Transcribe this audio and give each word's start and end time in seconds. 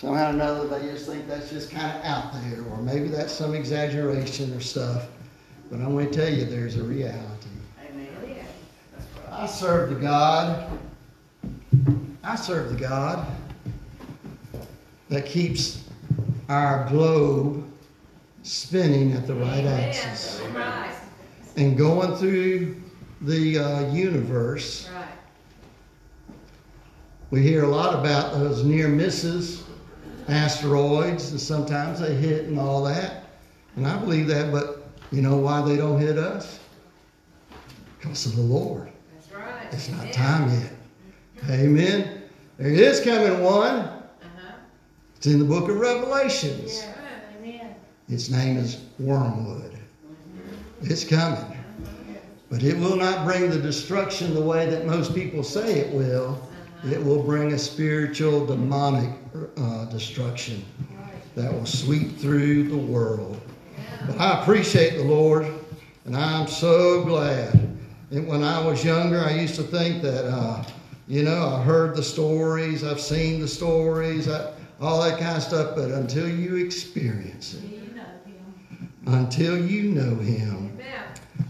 somehow 0.00 0.26
or 0.26 0.30
another 0.30 0.66
they 0.68 0.86
just 0.90 1.06
think 1.06 1.26
that's 1.26 1.50
just 1.50 1.70
kind 1.70 1.96
of 1.98 2.04
out 2.04 2.32
there, 2.34 2.62
or 2.70 2.78
maybe 2.82 3.08
that's 3.08 3.32
some 3.32 3.54
exaggeration 3.54 4.52
or 4.54 4.60
stuff. 4.60 5.06
But 5.70 5.80
I'm 5.80 5.92
going 5.92 6.10
to 6.10 6.16
tell 6.16 6.32
you, 6.32 6.44
there's 6.44 6.76
a 6.76 6.82
reality. 6.82 7.48
Amen. 7.90 8.46
I 9.30 9.46
serve 9.46 9.90
the 9.90 9.96
God. 9.96 10.70
I 12.22 12.36
serve 12.36 12.70
the 12.72 12.78
God 12.78 13.26
that 15.08 15.24
keeps 15.24 15.84
our 16.48 16.88
globe 16.88 17.64
spinning 18.42 19.12
at 19.12 19.26
the 19.26 19.34
right 19.34 19.64
axis 19.64 20.40
Right. 20.54 20.94
and 21.56 21.76
going 21.76 22.16
through 22.16 22.80
the 23.22 23.58
uh, 23.58 23.92
universe. 23.92 24.88
Right. 24.94 25.06
We 27.30 27.42
hear 27.42 27.64
a 27.64 27.68
lot 27.68 27.94
about 27.94 28.34
those 28.34 28.62
near 28.64 28.88
misses, 28.88 29.64
asteroids, 30.28 31.30
and 31.30 31.40
sometimes 31.40 32.00
they 32.00 32.14
hit 32.14 32.46
and 32.46 32.58
all 32.58 32.82
that. 32.84 33.24
And 33.76 33.86
I 33.86 33.96
believe 33.98 34.26
that, 34.28 34.50
but 34.50 34.88
you 35.12 35.22
know 35.22 35.36
why 35.36 35.62
they 35.62 35.76
don't 35.76 36.00
hit 36.00 36.18
us? 36.18 36.60
Because 37.98 38.26
of 38.26 38.36
the 38.36 38.42
Lord. 38.42 38.90
That's 39.14 39.32
right. 39.32 39.68
It's 39.72 39.88
not 39.88 40.12
time 40.12 40.50
yet. 40.50 40.72
Amen. 41.50 42.22
There 42.58 42.68
is 42.68 43.00
coming 43.00 43.42
one. 43.42 43.76
Uh-huh. 43.76 44.52
It's 45.16 45.26
in 45.26 45.38
the 45.38 45.44
book 45.44 45.68
of 45.68 45.78
Revelations. 45.78 46.82
Yeah. 46.82 46.94
Amen. 47.38 47.74
Its 48.08 48.30
name 48.30 48.56
is 48.56 48.84
Wormwood. 48.98 49.78
It's 50.82 51.04
coming. 51.04 51.56
But 52.48 52.62
it 52.62 52.76
will 52.78 52.96
not 52.96 53.24
bring 53.24 53.50
the 53.50 53.58
destruction 53.58 54.32
the 54.34 54.40
way 54.40 54.70
that 54.70 54.86
most 54.86 55.14
people 55.14 55.42
say 55.42 55.80
it 55.80 55.92
will. 55.92 56.45
It 56.84 57.02
will 57.02 57.22
bring 57.22 57.52
a 57.52 57.58
spiritual, 57.58 58.46
demonic 58.46 59.10
uh, 59.56 59.86
destruction 59.86 60.64
that 61.34 61.52
will 61.52 61.66
sweep 61.66 62.18
through 62.18 62.68
the 62.68 62.76
world. 62.76 63.40
But 64.06 64.18
I 64.20 64.40
appreciate 64.40 64.96
the 64.96 65.04
Lord, 65.04 65.46
and 66.04 66.16
I'm 66.16 66.46
so 66.46 67.04
glad. 67.04 67.52
And 68.10 68.26
when 68.28 68.42
I 68.42 68.64
was 68.64 68.84
younger, 68.84 69.20
I 69.20 69.32
used 69.32 69.56
to 69.56 69.62
think 69.62 70.02
that, 70.02 70.26
uh, 70.26 70.64
you 71.08 71.22
know, 71.22 71.48
I 71.48 71.62
heard 71.62 71.96
the 71.96 72.02
stories, 72.02 72.84
I've 72.84 73.00
seen 73.00 73.40
the 73.40 73.48
stories, 73.48 74.28
I, 74.28 74.52
all 74.80 75.02
that 75.02 75.18
kind 75.18 75.36
of 75.36 75.42
stuff, 75.42 75.74
but 75.74 75.90
until 75.90 76.28
you 76.28 76.56
experience 76.56 77.54
it, 77.54 77.62
You 77.62 77.94
know 77.94 78.04
until 79.06 79.58
you 79.58 79.90
know 79.90 80.16
Him, 80.16 80.78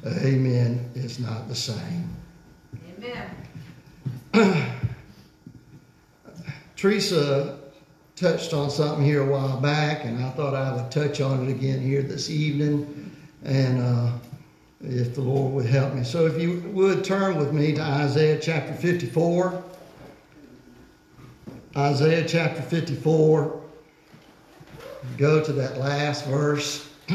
Amen. 0.05 0.25
amen, 0.25 0.91
it's 0.95 1.19
not 1.19 1.49
the 1.49 1.55
same. 1.55 2.15
Amen. 4.35 4.71
Teresa 6.77 7.59
touched 8.17 8.53
on 8.53 8.71
something 8.71 9.05
here 9.05 9.23
a 9.23 9.27
while 9.27 9.59
back, 9.61 10.05
and 10.05 10.23
I 10.23 10.31
thought 10.31 10.55
I 10.55 10.75
would 10.77 10.91
touch 10.91 11.21
on 11.23 11.47
it 11.47 11.51
again 11.51 11.81
here 11.81 12.03
this 12.03 12.31
evening, 12.31 13.11
and 13.45 13.81
uh, 13.81 14.13
if 14.83 15.15
the 15.15 15.23
Lord 15.23 15.55
would 15.55 15.67
help 15.67 15.95
me. 15.95 16.05
So, 16.05 16.27
if 16.27 16.41
you 16.41 16.61
would 16.73 17.03
turn 17.03 17.37
with 17.39 17.53
me 17.53 17.75
to 17.75 17.81
Isaiah 17.81 18.39
chapter 18.39 18.75
54. 18.75 19.65
Isaiah 21.77 22.27
chapter 22.27 22.63
54. 22.63 23.63
Go 25.19 25.45
to 25.45 25.53
that 25.53 25.79
last 25.79 26.27
verse. 26.27 26.89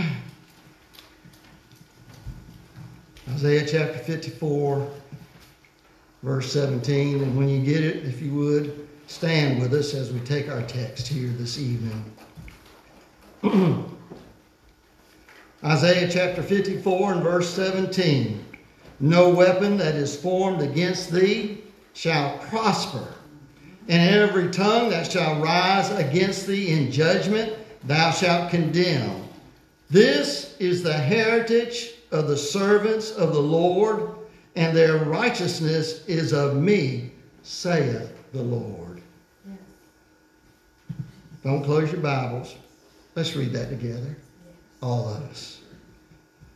Isaiah 3.29 3.65
chapter 3.65 3.97
54, 3.97 4.91
verse 6.21 6.51
17. 6.51 7.23
And 7.23 7.37
when 7.37 7.49
you 7.49 7.63
get 7.63 7.83
it, 7.83 8.05
if 8.05 8.21
you 8.21 8.33
would, 8.35 8.87
stand 9.11 9.61
with 9.61 9.73
us 9.73 9.93
as 9.93 10.11
we 10.11 10.19
take 10.21 10.49
our 10.49 10.63
text 10.63 11.07
here 11.07 11.27
this 11.27 11.59
evening. 11.59 12.05
Isaiah 15.63 16.09
chapter 16.09 16.41
54 16.41 17.13
and 17.13 17.21
verse 17.21 17.53
17. 17.53 18.45
No 19.01 19.29
weapon 19.29 19.77
that 19.77 19.95
is 19.95 20.15
formed 20.15 20.61
against 20.61 21.11
thee 21.11 21.61
shall 21.93 22.37
prosper, 22.37 23.05
and 23.89 24.15
every 24.15 24.49
tongue 24.49 24.89
that 24.91 25.11
shall 25.11 25.41
rise 25.41 25.91
against 25.91 26.47
thee 26.47 26.71
in 26.71 26.89
judgment 26.89 27.53
thou 27.83 28.11
shalt 28.11 28.49
condemn. 28.49 29.27
This 29.89 30.55
is 30.59 30.83
the 30.83 30.93
heritage 30.93 31.95
of 32.11 32.27
the 32.27 32.37
servants 32.37 33.11
of 33.11 33.33
the 33.33 33.41
Lord, 33.41 34.15
and 34.55 34.75
their 34.75 35.03
righteousness 35.03 36.05
is 36.07 36.31
of 36.31 36.55
me, 36.55 37.11
saith 37.43 38.13
the 38.31 38.41
Lord. 38.41 38.90
Don't 41.43 41.63
close 41.63 41.91
your 41.91 42.01
Bibles. 42.01 42.55
Let's 43.15 43.35
read 43.35 43.53
that 43.53 43.69
together. 43.69 44.15
All 44.81 45.09
of 45.09 45.23
us. 45.23 45.61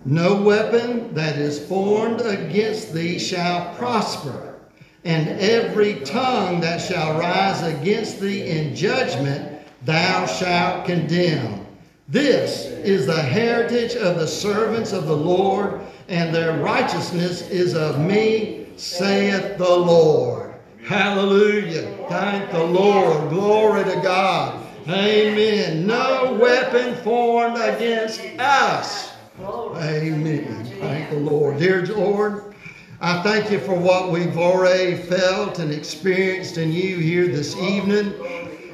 No 0.05 0.41
weapon 0.41 1.13
that 1.15 1.37
is 1.37 1.67
formed 1.67 2.21
against 2.21 2.93
thee 2.93 3.17
shall 3.17 3.73
prosper, 3.75 4.55
and 5.03 5.27
every 5.39 6.01
tongue 6.01 6.59
that 6.61 6.77
shall 6.77 7.19
rise 7.19 7.63
against 7.63 8.19
thee 8.19 8.47
in 8.47 8.75
judgment 8.75 9.59
thou 9.83 10.27
shalt 10.27 10.85
condemn. 10.85 11.65
This 12.07 12.65
is 12.65 13.07
the 13.07 13.21
heritage 13.21 13.95
of 13.95 14.19
the 14.19 14.27
servants 14.27 14.93
of 14.93 15.07
the 15.07 15.17
Lord, 15.17 15.81
and 16.07 16.33
their 16.33 16.61
righteousness 16.61 17.49
is 17.49 17.73
of 17.73 17.99
me, 17.99 18.67
saith 18.75 19.57
the 19.57 19.75
Lord. 19.75 20.53
Hallelujah. 20.83 21.97
Thank 22.07 22.51
the 22.51 22.63
Lord. 22.63 23.29
Glory 23.29 23.83
to 23.85 23.99
God. 24.01 24.64
Amen. 24.87 25.87
No 25.87 26.37
weapon 26.39 26.95
formed 27.03 27.57
against 27.57 28.21
us. 28.37 29.13
Amen. 29.41 30.65
Thank 30.79 31.09
the 31.09 31.17
Lord. 31.17 31.57
Dear 31.57 31.85
Lord, 31.87 32.55
I 33.01 33.23
thank 33.23 33.51
you 33.51 33.59
for 33.59 33.73
what 33.73 34.11
we've 34.11 34.37
already 34.37 34.95
felt 34.95 35.57
and 35.57 35.71
experienced 35.71 36.57
in 36.57 36.71
you 36.71 36.97
here 36.97 37.27
this 37.27 37.55
evening. 37.57 38.13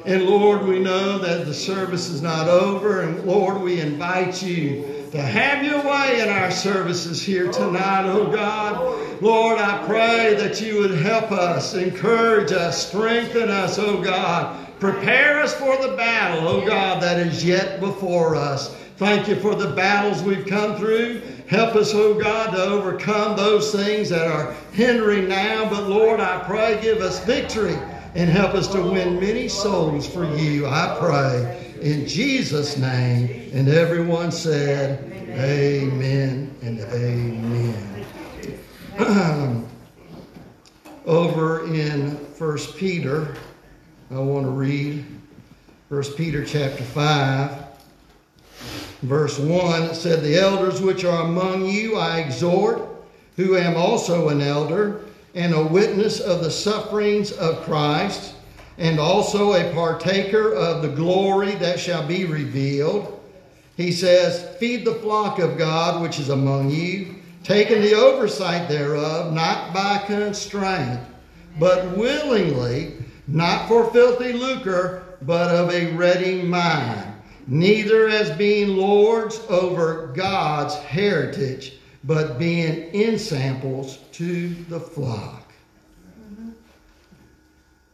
And 0.04 0.24
Lord, 0.24 0.66
we 0.66 0.80
know 0.80 1.18
that 1.18 1.46
the 1.46 1.54
service 1.54 2.10
is 2.10 2.20
not 2.20 2.46
over. 2.46 3.02
And 3.02 3.24
Lord, 3.24 3.62
we 3.62 3.80
invite 3.80 4.42
you 4.42 5.06
to 5.12 5.22
have 5.22 5.64
your 5.64 5.82
way 5.82 6.20
in 6.20 6.28
our 6.28 6.50
services 6.50 7.22
here 7.22 7.50
tonight, 7.50 8.04
oh 8.06 8.30
God. 8.30 9.22
Lord, 9.22 9.58
I 9.58 9.84
pray 9.86 10.34
that 10.34 10.60
you 10.60 10.78
would 10.78 10.94
help 10.98 11.32
us, 11.32 11.74
encourage 11.74 12.52
us, 12.52 12.88
strengthen 12.88 13.50
us, 13.50 13.78
oh 13.78 14.02
God. 14.02 14.61
Prepare 14.82 15.40
us 15.40 15.54
for 15.54 15.76
the 15.76 15.96
battle, 15.96 16.48
oh 16.48 16.66
God, 16.66 17.00
that 17.04 17.16
is 17.16 17.44
yet 17.44 17.78
before 17.78 18.34
us. 18.34 18.74
Thank 18.96 19.28
you 19.28 19.36
for 19.36 19.54
the 19.54 19.68
battles 19.68 20.24
we've 20.24 20.44
come 20.44 20.74
through. 20.74 21.22
Help 21.46 21.76
us, 21.76 21.94
oh 21.94 22.14
God, 22.14 22.50
to 22.50 22.60
overcome 22.60 23.36
those 23.36 23.70
things 23.70 24.08
that 24.08 24.26
are 24.26 24.54
hindering 24.72 25.28
now. 25.28 25.70
But 25.70 25.88
Lord, 25.88 26.18
I 26.18 26.42
pray, 26.42 26.80
give 26.82 26.98
us 26.98 27.24
victory 27.24 27.78
and 28.16 28.28
help 28.28 28.54
us 28.54 28.66
to 28.72 28.82
win 28.82 29.20
many 29.20 29.46
souls 29.46 30.04
for 30.04 30.24
you. 30.34 30.66
I 30.66 30.96
pray 30.98 31.76
in 31.80 32.08
Jesus' 32.08 32.76
name. 32.76 33.52
And 33.54 33.68
everyone 33.68 34.32
said, 34.32 35.04
Amen 35.38 36.52
and 36.60 36.80
Amen. 36.80 38.04
Over 41.06 41.72
in 41.72 42.16
First 42.34 42.76
Peter, 42.76 43.36
I 44.12 44.18
want 44.18 44.44
to 44.44 44.50
read 44.50 45.06
First 45.88 46.18
Peter 46.18 46.44
chapter 46.44 46.82
5. 46.82 47.64
Verse 49.00 49.38
1 49.38 49.82
it 49.84 49.94
said, 49.94 50.22
The 50.22 50.36
elders 50.36 50.82
which 50.82 51.02
are 51.06 51.22
among 51.22 51.64
you 51.64 51.96
I 51.96 52.18
exhort, 52.18 52.82
who 53.36 53.56
am 53.56 53.74
also 53.74 54.28
an 54.28 54.42
elder, 54.42 55.00
and 55.34 55.54
a 55.54 55.64
witness 55.64 56.20
of 56.20 56.44
the 56.44 56.50
sufferings 56.50 57.32
of 57.32 57.62
Christ, 57.62 58.34
and 58.76 59.00
also 59.00 59.54
a 59.54 59.72
partaker 59.72 60.52
of 60.52 60.82
the 60.82 60.88
glory 60.88 61.54
that 61.54 61.80
shall 61.80 62.06
be 62.06 62.26
revealed. 62.26 63.18
He 63.78 63.92
says, 63.92 64.58
Feed 64.58 64.84
the 64.84 64.96
flock 64.96 65.38
of 65.38 65.56
God 65.56 66.02
which 66.02 66.18
is 66.18 66.28
among 66.28 66.68
you, 66.68 67.14
taking 67.44 67.80
the 67.80 67.94
oversight 67.94 68.68
thereof, 68.68 69.32
not 69.32 69.72
by 69.72 70.04
constraint, 70.06 71.00
but 71.58 71.96
willingly, 71.96 73.01
not 73.26 73.68
for 73.68 73.90
filthy 73.92 74.32
lucre, 74.32 75.04
but 75.22 75.54
of 75.54 75.70
a 75.70 75.92
ready 75.94 76.42
mind 76.42 77.12
neither 77.46 78.08
as 78.08 78.30
being 78.36 78.76
lords 78.76 79.40
over 79.48 80.08
God's 80.14 80.74
heritage, 80.76 81.74
but 82.04 82.38
being 82.38 82.94
ensamples 82.94 83.98
to 84.12 84.48
the 84.68 84.80
flock. 84.80 85.52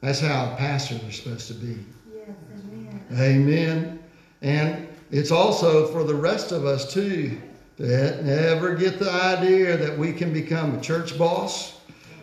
That's 0.00 0.20
how 0.20 0.54
pastors 0.56 1.02
are 1.02 1.12
supposed 1.12 1.48
to 1.48 1.54
be. 1.54 1.84
Yes, 2.14 2.28
amen. 2.70 3.04
Amen. 3.14 3.98
And 4.42 4.88
it's 5.10 5.32
also 5.32 5.88
for 5.88 6.04
the 6.04 6.14
rest 6.14 6.52
of 6.52 6.64
us 6.64 6.92
too 6.92 7.40
to 7.78 8.22
never 8.22 8.74
get 8.74 8.98
the 8.98 9.10
idea 9.10 9.76
that 9.76 9.96
we 9.96 10.12
can 10.12 10.32
become 10.32 10.76
a 10.76 10.80
church 10.80 11.18
boss 11.18 11.80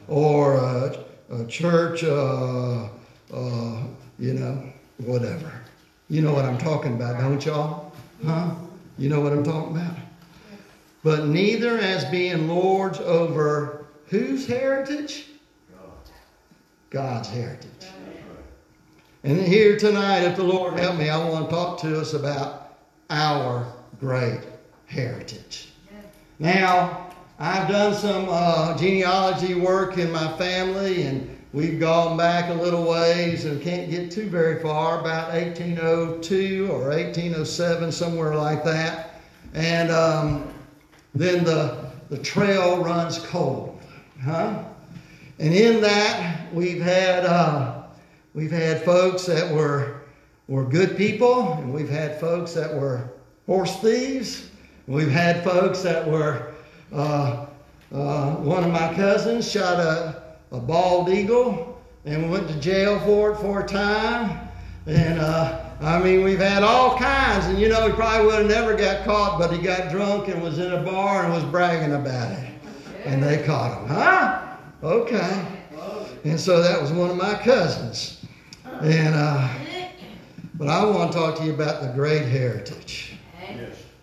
or 0.08 0.56
a, 0.56 1.04
a 1.30 1.46
church, 1.46 2.04
uh, 2.04 2.88
uh, 3.34 3.84
you 4.20 4.34
know, 4.34 4.72
whatever. 4.98 5.52
You 6.10 6.22
know 6.22 6.34
what 6.34 6.46
I'm 6.46 6.58
talking 6.58 6.94
about, 6.94 7.20
don't 7.20 7.44
y'all? 7.46 7.92
Huh? 8.26 8.56
You 8.98 9.10
know 9.10 9.22
what 9.22 9.34
I'm 9.34 9.44
talking 9.44 9.76
about? 9.76 9.96
But 11.04 11.28
neither 11.28 11.78
as 11.78 12.06
being 12.06 12.48
lords 12.48 13.00
over 13.00 13.86
whose 14.08 14.48
heritage? 14.48 15.28
God's 16.90 17.28
heritage. 17.30 17.70
And 19.24 19.42
here 19.42 19.78
tonight, 19.78 20.20
if 20.20 20.36
the 20.36 20.44
Lord 20.44 20.80
help 20.80 20.98
me, 20.98 21.10
I 21.10 21.18
want 21.30 21.50
to 21.50 21.56
talk 21.56 21.80
to 21.82 22.00
us 22.00 22.14
about 22.14 22.78
our 23.10 23.66
great 24.00 24.42
heritage. 24.86 25.70
Now, 26.38 27.05
I've 27.38 27.68
done 27.68 27.94
some 27.94 28.28
uh, 28.30 28.78
genealogy 28.78 29.56
work 29.56 29.98
in 29.98 30.10
my 30.10 30.38
family, 30.38 31.02
and 31.04 31.38
we've 31.52 31.82
gone 31.82 32.16
back 32.16 32.50
a 32.50 32.54
little 32.54 32.90
ways 32.90 33.44
and 33.44 33.62
can't 33.62 33.90
get 33.90 34.10
too 34.10 34.30
very 34.30 34.62
far, 34.62 35.02
about 35.02 35.34
1802 35.34 36.70
or 36.72 36.92
1807, 36.92 37.92
somewhere 37.92 38.36
like 38.36 38.64
that. 38.64 39.20
And 39.54 39.92
um, 39.92 40.54
then 41.14 41.44
the, 41.44 41.92
the 42.10 42.18
trail 42.20 42.82
runs 42.82 43.20
cold, 43.20 43.82
huh? 44.24 44.64
And 45.38 45.54
in 45.54 45.82
that, 45.82 46.54
we've 46.54 46.82
had 46.82 47.26
uh, 47.26 47.84
we've 48.34 48.52
had 48.52 48.82
folks 48.86 49.26
that 49.26 49.54
were 49.54 50.04
were 50.48 50.64
good 50.64 50.96
people, 50.96 51.52
and 51.54 51.74
we've 51.74 51.90
had 51.90 52.18
folks 52.18 52.54
that 52.54 52.74
were 52.74 53.10
horse 53.46 53.76
thieves. 53.82 54.50
We've 54.88 55.12
had 55.12 55.44
folks 55.44 55.82
that 55.82 56.08
were 56.08 56.55
uh, 56.94 57.46
uh, 57.94 58.36
one 58.36 58.64
of 58.64 58.72
my 58.72 58.94
cousins 58.94 59.50
shot 59.50 59.80
a, 59.80 60.24
a 60.52 60.60
bald 60.60 61.10
eagle 61.10 61.82
and 62.06 62.30
went 62.30 62.48
to 62.48 62.60
jail 62.60 63.00
for 63.02 63.32
it 63.32 63.38
for 63.38 63.62
a 63.62 63.68
time. 63.68 64.50
And 64.86 65.20
uh, 65.20 65.66
I 65.82 66.00
mean, 66.00 66.24
we've 66.24 66.40
had 66.40 66.64
all 66.64 66.98
kinds. 66.98 67.46
And 67.46 67.60
you 67.60 67.70
know, 67.70 67.88
he 67.88 67.94
probably 67.94 68.28
would 68.28 68.40
have 68.40 68.48
never 68.48 68.76
got 68.76 69.06
caught, 69.06 69.40
but 69.40 69.52
he 69.52 69.62
got 69.62 69.90
drunk 69.90 70.28
and 70.28 70.42
was 70.42 70.60
in 70.60 70.72
a 70.74 70.84
bar 70.84 71.24
and 71.24 71.34
was 71.34 71.44
bragging 71.46 71.96
about 71.96 72.32
it. 72.32 72.50
And 73.06 73.22
they 73.22 73.44
caught 73.44 73.82
him. 73.82 73.88
Huh? 73.88 74.58
Okay. 74.84 75.46
And 76.24 76.40
so 76.40 76.62
that 76.62 76.82
was 76.82 76.92
one 76.92 77.10
of 77.12 77.18
my 77.18 77.36
cousins. 77.36 78.26
And 78.82 79.14
uh, 79.16 79.48
but 80.56 80.70
I 80.70 80.86
want 80.86 81.12
to 81.12 81.18
talk 81.18 81.36
to 81.38 81.44
you 81.44 81.54
about 81.54 81.82
the 81.82 81.90
great 81.90 82.26
heritage. 82.26 83.14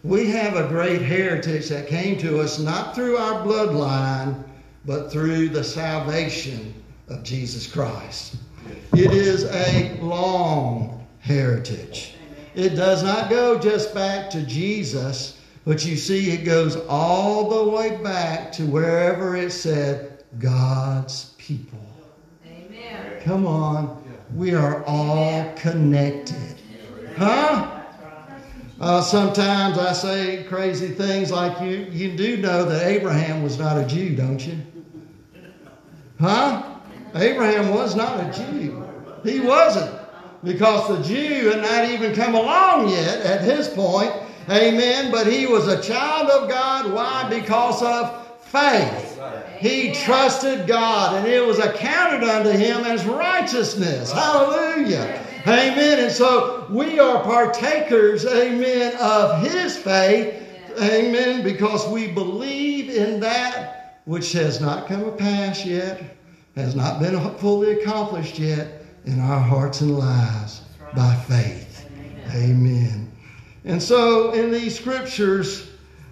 We 0.04 0.28
have 0.30 0.56
a 0.56 0.66
great 0.66 1.00
heritage 1.00 1.68
that 1.68 1.86
came 1.86 2.18
to 2.18 2.40
us 2.40 2.58
not 2.58 2.92
through 2.92 3.16
our 3.18 3.46
bloodline, 3.46 4.42
but 4.84 5.12
through 5.12 5.50
the 5.50 5.62
salvation 5.62 6.74
of 7.08 7.22
Jesus 7.22 7.68
Christ. 7.68 8.36
It 8.94 9.12
is 9.12 9.44
a 9.44 9.96
long 10.00 11.06
heritage. 11.20 12.14
It 12.56 12.70
does 12.70 13.04
not 13.04 13.30
go 13.30 13.56
just 13.58 13.94
back 13.94 14.28
to 14.30 14.42
Jesus, 14.42 15.40
but 15.64 15.86
you 15.86 15.96
see, 15.96 16.32
it 16.32 16.44
goes 16.44 16.76
all 16.88 17.48
the 17.48 17.70
way 17.70 17.96
back 18.02 18.50
to 18.52 18.66
wherever 18.66 19.36
it 19.36 19.52
said 19.52 20.24
God's 20.40 21.34
people. 21.38 21.78
Amen. 22.44 23.20
Come 23.22 23.46
on. 23.46 24.02
We 24.34 24.52
are 24.54 24.84
all 24.84 25.52
connected. 25.54 26.56
Huh? 27.16 27.81
Uh, 28.82 29.00
sometimes 29.00 29.78
I 29.78 29.92
say 29.92 30.42
crazy 30.42 30.88
things 30.88 31.30
like 31.30 31.60
you, 31.62 31.86
you 31.92 32.16
do 32.16 32.38
know 32.38 32.64
that 32.64 32.84
Abraham 32.84 33.44
was 33.44 33.56
not 33.56 33.78
a 33.78 33.86
Jew, 33.86 34.16
don't 34.16 34.44
you? 34.44 34.58
Huh? 36.18 36.80
Abraham 37.14 37.72
was 37.72 37.94
not 37.94 38.18
a 38.18 38.36
Jew. 38.36 38.84
He 39.22 39.38
wasn't. 39.38 39.96
Because 40.42 40.88
the 40.88 41.00
Jew 41.04 41.50
had 41.50 41.62
not 41.62 41.90
even 41.90 42.12
come 42.12 42.34
along 42.34 42.88
yet 42.88 43.20
at 43.20 43.42
his 43.42 43.68
point. 43.68 44.12
Amen. 44.50 45.12
But 45.12 45.28
he 45.28 45.46
was 45.46 45.68
a 45.68 45.80
child 45.80 46.28
of 46.30 46.48
God. 46.48 46.92
Why? 46.92 47.28
Because 47.30 47.84
of 47.84 48.36
faith. 48.40 49.20
He 49.60 49.92
trusted 49.92 50.66
God 50.66 51.14
and 51.14 51.28
it 51.28 51.46
was 51.46 51.60
accounted 51.60 52.28
unto 52.28 52.50
him 52.50 52.78
as 52.78 53.06
righteousness. 53.06 54.10
Hallelujah. 54.10 55.24
Amen. 55.46 55.98
And 55.98 56.12
so 56.12 56.66
we 56.70 57.00
are 57.00 57.22
partakers, 57.22 58.24
amen, 58.24 58.94
of 59.00 59.42
his 59.42 59.76
faith. 59.76 60.34
Amen. 60.80 61.42
Because 61.42 61.88
we 61.88 62.08
believe 62.08 62.90
in 62.90 63.18
that 63.20 64.00
which 64.04 64.32
has 64.32 64.60
not 64.60 64.86
come 64.86 65.04
to 65.04 65.12
pass 65.12 65.64
yet, 65.64 66.16
has 66.54 66.76
not 66.76 67.00
been 67.00 67.18
fully 67.38 67.72
accomplished 67.80 68.38
yet 68.38 68.84
in 69.04 69.18
our 69.18 69.40
hearts 69.40 69.80
and 69.80 69.98
lives 69.98 70.62
by 70.94 71.14
faith. 71.28 71.88
Amen. 72.34 73.10
And 73.64 73.82
so 73.82 74.32
in 74.32 74.50
these 74.50 74.78
scriptures, 74.78 75.70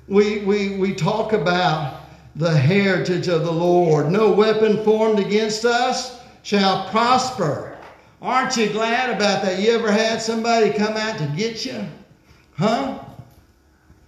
we, 0.08 0.40
we, 0.40 0.76
we 0.76 0.94
talk 0.94 1.32
about 1.32 2.00
the 2.36 2.56
heritage 2.56 3.28
of 3.28 3.44
the 3.44 3.52
Lord. 3.52 4.10
No 4.10 4.32
weapon 4.32 4.82
formed 4.84 5.18
against 5.18 5.64
us 5.64 6.20
shall 6.42 6.88
prosper. 6.90 7.76
Aren't 8.22 8.56
you 8.56 8.68
glad 8.68 9.10
about 9.10 9.42
that? 9.42 9.58
You 9.60 9.72
ever 9.72 9.90
had 9.90 10.20
somebody 10.20 10.72
come 10.72 10.96
out 10.96 11.18
to 11.18 11.26
get 11.36 11.64
you? 11.64 11.86
Huh? 12.56 12.98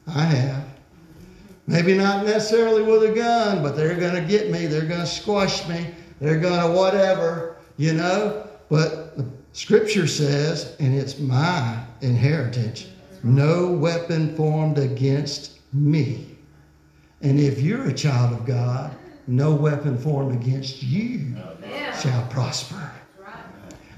I 0.06 0.25
have. 0.25 0.69
Maybe 1.67 1.94
not 1.94 2.26
necessarily 2.26 2.82
with 2.82 3.11
a 3.11 3.14
gun, 3.14 3.62
but 3.62 3.76
they're 3.76 3.99
going 3.99 4.14
to 4.14 4.29
get 4.29 4.50
me. 4.50 4.67
They're 4.67 4.85
going 4.85 5.00
to 5.00 5.06
squash 5.06 5.67
me. 5.69 5.87
They're 6.20 6.41
going 6.41 6.61
to 6.61 6.76
whatever, 6.76 7.56
you 7.79 7.94
know. 7.94 8.47
But 8.69 9.17
the 9.17 9.26
scripture 9.53 10.06
says, 10.06 10.76
and 10.79 10.94
it's 10.94 11.19
my 11.19 11.82
inheritance, 12.03 12.88
no 13.23 13.73
weapon 13.73 14.37
formed 14.37 14.79
against 14.79 15.61
me. 15.73 16.37
And 17.23 17.41
if 17.41 17.61
you're 17.61 17.88
a 17.88 17.94
child 17.94 18.38
of 18.38 18.44
God, 18.44 18.94
no 19.26 19.55
weapon 19.55 19.97
formed 19.97 20.35
against 20.35 20.82
you 20.82 21.37
oh, 21.38 22.00
shall 22.00 22.26
prosper. 22.26 22.91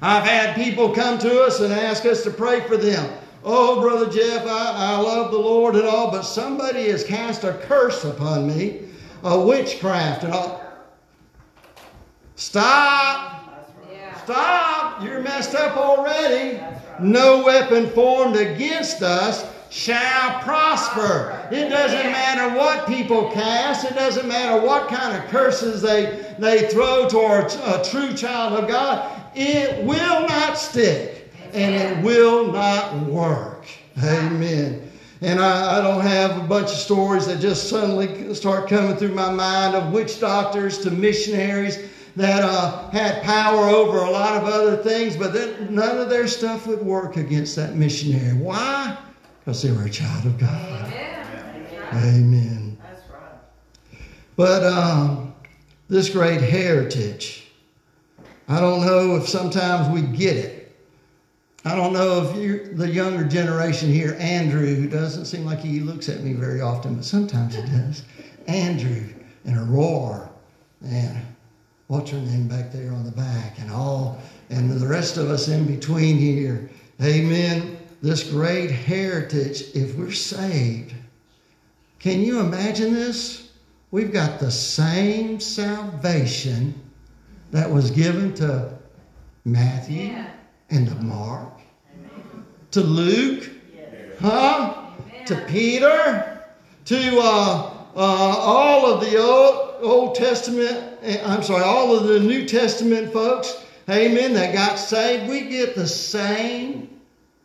I've 0.07 0.25
had 0.25 0.55
people 0.55 0.91
come 0.91 1.17
to 1.21 1.45
us 1.45 1.61
and 1.61 1.73
ask 1.73 2.05
us 2.05 2.23
to 2.25 2.31
pray 2.31 2.61
for 2.61 2.77
them. 2.77 3.11
Oh, 3.43 3.81
Brother 3.81 4.13
Jeff, 4.13 4.47
I, 4.47 4.73
I 4.77 4.97
love 4.99 5.31
the 5.31 5.39
Lord 5.39 5.77
and 5.77 5.87
all, 5.87 6.11
but 6.11 6.25
somebody 6.25 6.91
has 6.91 7.05
cast 7.05 7.43
a 7.43 7.55
curse 7.55 8.05
upon 8.05 8.47
me, 8.47 8.83
a 9.23 9.41
witchcraft 9.41 10.25
and 10.25 10.35
all. 10.35 10.63
Stop! 12.37 13.67
Stop! 14.25 15.03
You're 15.03 15.23
messed 15.23 15.55
up 15.55 15.75
already. 15.75 16.61
No 17.01 17.43
weapon 17.43 17.89
formed 17.89 18.37
against 18.37 19.01
us 19.01 19.54
shall 19.75 20.39
prosper. 20.43 21.49
It 21.51 21.69
doesn't 21.69 22.13
matter 22.13 22.57
what 22.57 22.87
people 22.87 23.33
cast, 23.33 23.85
it 23.85 23.95
doesn't 23.95 24.29
matter 24.29 24.65
what 24.65 24.89
kind 24.89 25.21
of 25.21 25.29
curses 25.31 25.83
they, 25.83 26.37
they 26.39 26.69
throw 26.69 27.09
towards 27.09 27.57
a 27.57 27.83
true 27.85 28.15
child 28.15 28.53
of 28.53 28.69
God. 28.69 29.21
It 29.35 29.85
will 29.85 30.29
not 30.29 30.57
stick 30.57 31.29
and 31.53 31.75
it 31.75 32.05
will 32.05 32.53
not 32.53 33.01
work. 33.07 33.67
Amen. 34.01 34.93
And 35.21 35.41
I, 35.41 35.79
I, 35.79 35.83
don't 35.83 36.03
have 36.03 36.41
a 36.41 36.47
bunch 36.47 36.71
of 36.71 36.77
stories 36.77 37.27
that 37.27 37.41
just 37.41 37.69
suddenly 37.69 38.33
start 38.33 38.69
coming 38.69 38.97
through 38.97 39.15
my 39.15 39.33
mind 39.33 39.75
of 39.75 39.93
witch 39.93 40.21
doctors 40.21 40.79
to 40.83 40.91
missionaries 40.93 41.91
that 42.15 42.45
uh, 42.45 42.91
had 42.91 43.25
power 43.25 43.65
over 43.65 43.99
a 43.99 44.11
lot 44.11 44.41
of 44.41 44.45
other 44.45 44.77
things, 44.77 45.17
but 45.17 45.33
then 45.33 45.75
none 45.75 45.99
of 45.99 46.09
their 46.09 46.29
stuff 46.29 46.69
would 46.69 46.83
work 46.83 47.17
against 47.17 47.57
that 47.57 47.75
missionary. 47.75 48.35
Why? 48.35 48.97
Because 49.45 49.63
they 49.63 49.73
were 49.73 49.85
a 49.85 49.91
child 49.91 50.25
of 50.25 50.39
God. 50.39 50.87
Amen. 50.87 51.25
Amen. 51.93 52.79
That's 52.83 53.03
right. 53.11 54.01
But 54.37 54.65
um, 54.65 55.35
this 55.89 56.09
great 56.09 56.41
heritage, 56.41 57.47
I 58.49 58.59
don't 58.61 58.87
know 58.87 59.17
if 59.17 59.29
sometimes 59.29 59.89
we 59.89 60.17
get 60.17 60.37
it. 60.37 60.77
I 61.67 61.75
don't 61.75 61.93
know 61.93 62.23
if 62.23 62.37
you're 62.37 62.75
the 62.75 62.89
younger 62.89 63.25
generation 63.25 63.91
here, 63.91 64.17
Andrew, 64.19 64.75
who 64.75 64.89
doesn't 64.89 65.27
seem 65.27 65.45
like 65.45 65.61
he 65.61 65.81
looks 65.81 66.09
at 66.09 66.21
me 66.23 66.35
very 66.35 66.61
often, 66.61 66.95
but 66.97 67.05
sometimes 67.05 67.55
he 67.55 67.63
does. 67.63 68.03
Andrew 68.47 69.09
and 69.45 69.57
Aurora 69.57 70.29
and 70.85 71.23
what's 71.87 72.11
her 72.11 72.19
name 72.19 72.49
back 72.49 72.73
there 72.73 72.93
on 72.93 73.05
the 73.05 73.11
back 73.13 73.59
and 73.59 73.71
all, 73.71 74.19
and 74.51 74.71
the 74.71 74.87
rest 74.87 75.17
of 75.17 75.31
us 75.31 75.49
in 75.49 75.67
between 75.67 76.17
here. 76.17 76.71
Amen. 77.03 77.79
This 78.05 78.23
great 78.23 78.71
heritage, 78.71 79.63
if 79.75 79.95
we're 79.95 80.13
saved, 80.13 80.93
can 81.99 82.21
you 82.21 82.39
imagine 82.41 82.93
this? 82.93 83.51
We've 83.93 84.13
got 84.13 84.39
the 84.39 84.51
same 84.51 85.41
salvation 85.41 86.75
that 87.51 87.71
was 87.71 87.91
given 87.91 88.35
to 88.35 88.75
Matthew 89.47 90.09
yeah. 90.09 90.27
and 90.69 90.87
to 90.87 90.95
Mark, 90.97 91.59
Amen. 91.95 92.45
to 92.73 92.83
Luke, 92.83 93.49
yeah. 93.75 93.87
huh? 94.21 94.85
Amen. 95.09 95.25
To 95.25 95.37
Peter, 95.49 96.45
to 96.85 97.19
uh, 97.23 97.73
uh, 97.97 97.97
all 97.97 98.85
of 98.85 99.01
the 99.01 99.17
Old, 99.17 99.77
Old 99.81 100.15
Testament, 100.15 100.99
eh, 101.01 101.23
I'm 101.25 101.43
sorry, 101.43 101.65
all 101.65 101.97
of 101.97 102.07
the 102.07 102.21
New 102.21 102.45
Testament 102.45 103.15
folks, 103.15 103.65
amen, 103.89 104.35
that 104.35 104.53
got 104.53 104.75
saved. 104.79 105.31
We 105.31 105.49
get 105.49 105.75
the 105.75 105.89
same 105.89 106.94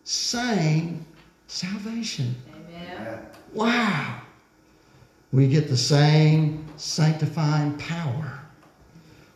same 0.10 1.06
salvation. 1.46 2.36
Amen. 2.50 3.20
Wow. 3.54 4.22
We 5.32 5.48
get 5.48 5.68
the 5.68 5.78
same 5.78 6.66
sanctifying 6.78 7.78
power. 7.78 8.39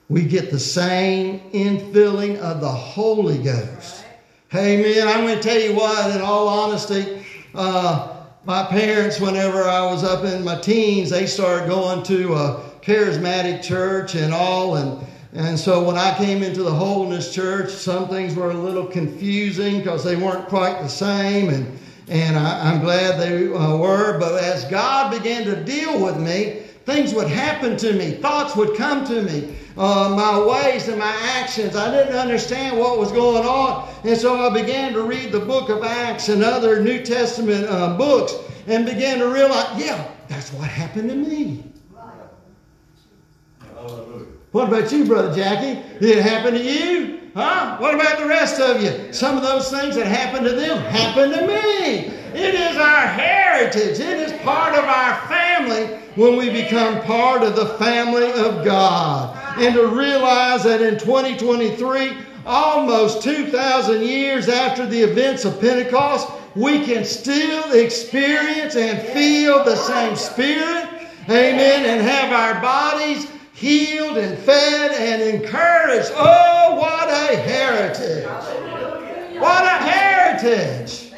We 0.10 0.24
get 0.24 0.50
the 0.50 0.60
same 0.60 1.42
infilling 1.52 2.40
of 2.40 2.60
the 2.60 2.72
Holy 2.72 3.38
Ghost. 3.38 4.04
Hey, 4.50 4.82
man, 4.82 5.08
I'm 5.08 5.28
going 5.28 5.38
to 5.38 5.44
tell 5.44 5.60
you 5.60 5.76
what, 5.76 6.16
in 6.16 6.22
all 6.22 6.48
honesty, 6.48 7.24
uh, 7.54 8.24
my 8.44 8.64
parents, 8.64 9.20
whenever 9.20 9.66
I 9.66 9.86
was 9.86 10.04
up 10.04 10.26
in 10.26 10.44
my 10.44 10.60
teens, 10.60 11.12
they 11.12 11.28
started 11.28 11.70
going 11.70 12.02
to 12.06 12.34
a 12.34 12.64
charismatic 12.82 13.62
church 13.62 14.16
and 14.16 14.34
all. 14.34 14.78
And, 14.78 15.06
and 15.36 15.58
so 15.58 15.84
when 15.84 15.98
I 15.98 16.16
came 16.16 16.44
into 16.44 16.62
the 16.62 16.72
holiness 16.72 17.34
church, 17.34 17.72
some 17.72 18.08
things 18.08 18.36
were 18.36 18.52
a 18.52 18.58
little 18.58 18.86
confusing 18.86 19.80
because 19.80 20.04
they 20.04 20.16
weren't 20.16 20.48
quite 20.48 20.80
the 20.82 20.88
same. 20.88 21.50
And, 21.50 21.80
and 22.08 22.38
I, 22.38 22.72
am 22.72 22.82
glad 22.82 23.20
they 23.20 23.52
uh, 23.52 23.78
were. 23.78 24.20
But 24.20 24.44
as 24.44 24.66
God 24.66 25.12
began 25.12 25.44
to 25.46 25.64
deal 25.64 26.04
with 26.04 26.20
me, 26.20 26.62
things 26.86 27.16
would 27.16 27.28
happen 27.28 27.78
to 27.78 27.94
me, 27.94 28.12
thoughts 28.12 28.56
would 28.56 28.78
come 28.78 29.06
to 29.06 29.24
me, 29.24 29.56
uh, 29.76 30.14
my 30.16 30.40
ways 30.46 30.88
and 30.88 31.00
my 31.00 31.16
actions. 31.22 31.76
I 31.76 31.90
didn't 31.90 32.16
understand 32.16 32.78
what 32.78 33.00
was 33.00 33.12
going 33.12 33.44
on. 33.44 33.90
And 34.04 34.16
so 34.16 34.36
I 34.40 34.54
began 34.54 34.94
to 34.94 35.02
read 35.02 35.32
the 35.32 35.40
book 35.40 35.70
of 35.70 35.84
Acts 35.84 36.30
and 36.30 36.44
other 36.44 36.80
New 36.80 37.04
Testament 37.04 37.66
uh, 37.68 37.98
books 37.98 38.36
and 38.68 38.86
began 38.86 39.18
to 39.18 39.30
realize, 39.30 39.84
yeah, 39.84 40.12
that's 40.28 40.54
what 40.54 40.70
happened 40.70 41.10
to 41.10 41.16
me. 41.16 41.73
What 44.54 44.68
about 44.68 44.92
you, 44.92 45.04
Brother 45.04 45.36
Jackie? 45.36 45.82
Did 46.00 46.20
it 46.20 46.22
happen 46.22 46.54
to 46.54 46.64
you? 46.64 47.22
Huh? 47.34 47.78
What 47.80 47.96
about 47.96 48.20
the 48.20 48.28
rest 48.28 48.62
of 48.62 48.84
you? 48.84 49.12
Some 49.12 49.36
of 49.36 49.42
those 49.42 49.72
things 49.72 49.96
that 49.96 50.06
happened 50.06 50.46
to 50.46 50.52
them 50.52 50.78
happened 50.78 51.34
to 51.34 51.48
me. 51.48 52.14
It 52.40 52.54
is 52.54 52.78
our 52.78 53.08
heritage. 53.08 54.00
It 54.00 54.20
is 54.20 54.32
part 54.44 54.76
of 54.76 54.86
our 54.86 55.16
family 55.28 55.98
when 56.14 56.38
we 56.38 56.52
become 56.52 57.02
part 57.02 57.42
of 57.42 57.56
the 57.56 57.66
family 57.80 58.32
of 58.32 58.64
God. 58.64 59.36
And 59.58 59.74
to 59.74 59.88
realize 59.88 60.64
that 60.66 60.84
in 60.84 61.00
2023, 61.00 62.16
almost 62.46 63.24
2,000 63.24 64.04
years 64.04 64.50
after 64.50 64.86
the 64.86 65.02
events 65.02 65.46
of 65.46 65.60
Pentecost, 65.60 66.30
we 66.56 66.86
can 66.86 67.04
still 67.04 67.72
experience 67.72 68.76
and 68.76 69.02
feel 69.14 69.64
the 69.64 69.76
same 69.76 70.16
Spirit. 70.16 70.90
Amen. 71.28 71.86
And 71.86 72.02
have 72.08 72.32
our 72.32 72.62
bodies 72.62 73.33
healed 73.54 74.18
and 74.18 74.38
fed 74.40 74.92
and 74.92 75.22
encouraged. 75.22 76.12
Oh, 76.16 76.76
what 76.76 77.10
a 77.10 77.38
heritage! 77.38 78.26
What 79.40 79.64
a 79.64 79.78
heritage! 79.86 81.12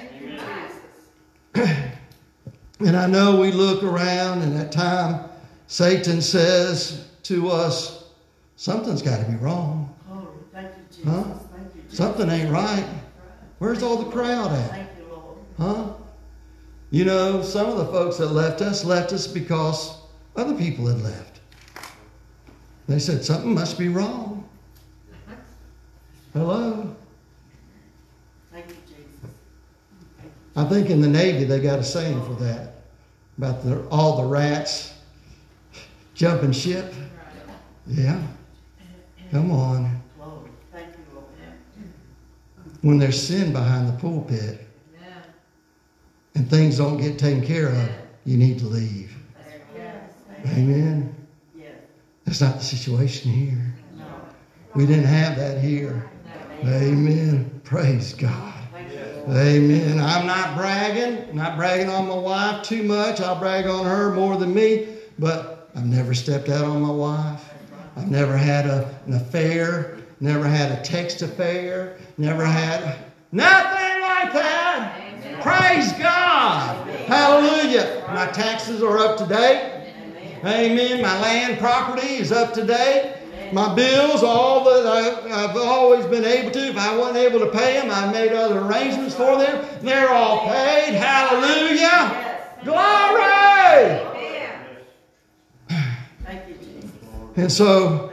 and 2.80 2.96
I 2.96 3.08
know 3.08 3.40
we 3.40 3.52
look 3.52 3.84
around, 3.84 4.42
and 4.42 4.58
at 4.58 4.72
time 4.72 5.30
Satan 5.68 6.22
says 6.22 7.08
to 7.24 7.50
us, 7.50 8.06
Something's 8.58 9.02
got 9.02 9.20
to 9.20 9.30
be 9.30 9.36
wrong. 9.38 9.94
Huh? 11.04 11.24
Something 11.90 12.30
ain't 12.30 12.52
right. 12.52 12.88
Where's 13.60 13.84
all 13.84 13.98
the 13.98 14.12
crowd 14.12 14.52
at? 14.52 14.90
Huh? 15.58 15.94
You 16.92 17.06
know, 17.06 17.42
some 17.42 17.70
of 17.70 17.78
the 17.78 17.86
folks 17.86 18.18
that 18.18 18.30
left 18.30 18.62
us 18.62 18.86
left 18.86 19.12
us 19.12 19.28
because 19.28 19.98
other 20.36 20.56
people 20.56 20.88
had 20.88 21.02
left. 21.02 21.35
They 22.88 23.00
said 23.00 23.26
something 23.26 23.54
must 23.54 23.80
be 23.80 23.90
wrong. 23.90 24.48
Hello? 26.34 26.96
Thank 28.52 28.68
you, 28.68 28.76
Jesus. 28.88 29.36
I 30.56 30.66
think 30.66 30.90
in 30.90 31.02
the 31.02 31.08
Navy 31.08 31.46
they 31.46 31.60
got 31.60 31.80
a 31.80 31.84
saying 31.84 32.24
for 32.26 32.34
that 32.44 32.74
about 33.38 33.64
the, 33.64 33.88
all 33.90 34.18
the 34.18 34.26
rats 34.26 34.94
jumping 36.14 36.52
ship. 36.52 36.94
Yeah. 37.88 38.22
Come 39.32 39.52
on. 39.52 40.02
Lord, 40.20 40.50
thank 40.72 40.88
you, 40.88 41.16
Lord. 41.16 41.26
When 42.82 42.98
there's 42.98 43.22
sin 43.22 43.52
behind 43.52 43.90
the 43.90 43.94
pulpit 43.94 44.68
and 46.36 46.50
things 46.50 46.78
don't 46.78 46.98
get 46.98 47.18
taken 47.18 47.46
care 47.46 47.70
of, 47.70 47.90
you 48.26 48.38
need 48.38 48.60
to 48.60 48.66
leave. 48.66 49.16
Amen. 50.48 51.16
That's 52.26 52.42
not 52.42 52.58
the 52.58 52.64
situation 52.64 53.32
here. 53.32 53.74
We 54.74 54.86
didn't 54.86 55.06
have 55.06 55.38
that 55.38 55.62
here. 55.62 56.10
Amen. 56.64 57.62
Praise 57.64 58.14
God. 58.14 58.54
Amen. 59.28 60.00
I'm 60.00 60.28
not 60.28 60.56
bragging, 60.56 61.36
not 61.36 61.58
bragging 61.58 61.90
on 61.90 62.08
my 62.08 62.16
wife 62.16 62.64
too 62.64 62.84
much. 62.84 63.22
I'll 63.22 63.40
brag 63.40 63.68
on 63.68 63.86
her 63.86 64.12
more 64.14 64.38
than 64.38 64.54
me, 64.54 64.88
but 65.18 65.70
I've 65.76 65.86
never 65.86 66.14
stepped 66.14 66.50
out 66.50 66.66
on 66.66 66.82
my 66.82 66.92
wife. 66.92 67.44
I've 67.96 68.10
never 68.12 68.36
had 68.38 68.66
a, 68.66 68.94
an 69.08 69.14
affair, 69.14 69.98
never 70.20 70.48
had 70.48 70.78
a 70.78 70.82
text 70.84 71.22
affair, 71.22 71.98
never 72.18 72.46
had 72.46 73.06
nothing 73.32 74.02
like 74.02 74.34
that. 74.34 75.00
Amen. 75.00 75.42
Praise 75.42 75.94
God. 75.94 76.88
Hallelujah. 77.08 78.04
My 78.10 78.28
taxes 78.28 78.84
are 78.84 78.98
up 78.98 79.18
to 79.18 79.26
date. 79.26 79.75
Amen. 80.46 81.02
My 81.02 81.20
land 81.22 81.58
property 81.58 82.18
is 82.18 82.32
up 82.32 82.54
to 82.54 82.64
date. 82.64 83.16
My 83.52 83.74
bills, 83.74 84.22
all 84.22 84.64
that 84.66 84.86
I, 84.86 85.44
I've 85.44 85.58
always 85.58 86.06
been 86.06 86.24
able 86.24 86.52
to. 86.52 86.68
If 86.68 86.78
I 86.78 86.96
wasn't 86.96 87.18
able 87.18 87.40
to 87.40 87.52
pay 87.52 87.80
them, 87.80 87.90
I 87.90 88.12
made 88.12 88.32
other 88.32 88.60
arrangements 88.60 89.16
for 89.16 89.38
them. 89.38 89.66
They're 89.82 90.10
all 90.10 90.42
paid. 90.48 90.94
Hallelujah. 90.94 92.42
Glory. 92.64 94.16
Jesus. 96.60 96.92
And 97.38 97.52
so 97.52 98.12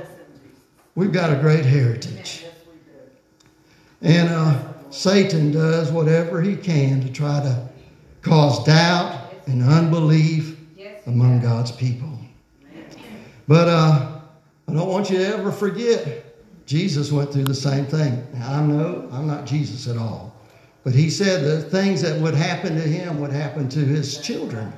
we've 0.94 1.12
got 1.12 1.32
a 1.32 1.36
great 1.36 1.66
heritage. 1.66 2.46
And 4.00 4.28
uh, 4.30 4.90
Satan 4.90 5.52
does 5.52 5.92
whatever 5.92 6.40
he 6.40 6.56
can 6.56 7.02
to 7.02 7.12
try 7.12 7.40
to 7.40 7.68
cause 8.22 8.64
doubt 8.64 9.32
and 9.46 9.62
unbelief 9.62 10.56
among 11.06 11.40
God's 11.40 11.72
people. 11.72 12.11
But 13.48 13.68
uh, 13.68 14.20
I 14.68 14.72
don't 14.72 14.88
want 14.88 15.10
you 15.10 15.18
to 15.18 15.26
ever 15.26 15.52
forget, 15.52 16.24
Jesus 16.66 17.10
went 17.10 17.32
through 17.32 17.44
the 17.44 17.54
same 17.54 17.84
thing. 17.86 18.26
Now, 18.34 18.54
I 18.54 18.62
know 18.62 19.08
I'm 19.12 19.26
not 19.26 19.46
Jesus 19.46 19.88
at 19.88 19.96
all, 19.96 20.34
but 20.84 20.94
he 20.94 21.10
said 21.10 21.44
the 21.44 21.60
things 21.62 22.00
that 22.02 22.20
would 22.20 22.34
happen 22.34 22.74
to 22.74 22.80
him 22.80 23.20
would 23.20 23.32
happen 23.32 23.68
to 23.70 23.80
his 23.80 24.18
children. 24.18 24.72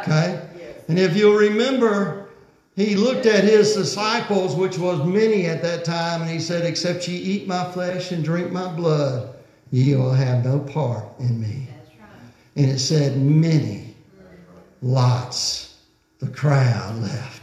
Okay? 0.00 0.48
And 0.88 0.98
if 0.98 1.16
you'll 1.16 1.36
remember, 1.36 2.28
he 2.76 2.96
looked 2.96 3.26
at 3.26 3.44
his 3.44 3.74
disciples, 3.74 4.56
which 4.56 4.78
was 4.78 5.04
many 5.06 5.46
at 5.46 5.62
that 5.62 5.84
time, 5.84 6.22
and 6.22 6.30
he 6.30 6.40
said, 6.40 6.64
Except 6.64 7.06
ye 7.06 7.16
eat 7.16 7.46
my 7.46 7.70
flesh 7.72 8.10
and 8.10 8.24
drink 8.24 8.52
my 8.52 8.72
blood, 8.72 9.34
ye 9.70 9.94
will 9.94 10.12
have 10.12 10.44
no 10.44 10.58
part 10.58 11.04
in 11.20 11.40
me. 11.40 11.68
And 12.56 12.70
it 12.70 12.78
said, 12.78 13.16
Many, 13.16 13.94
lots, 14.82 15.76
the 16.18 16.28
crowd 16.28 17.00
left. 17.00 17.33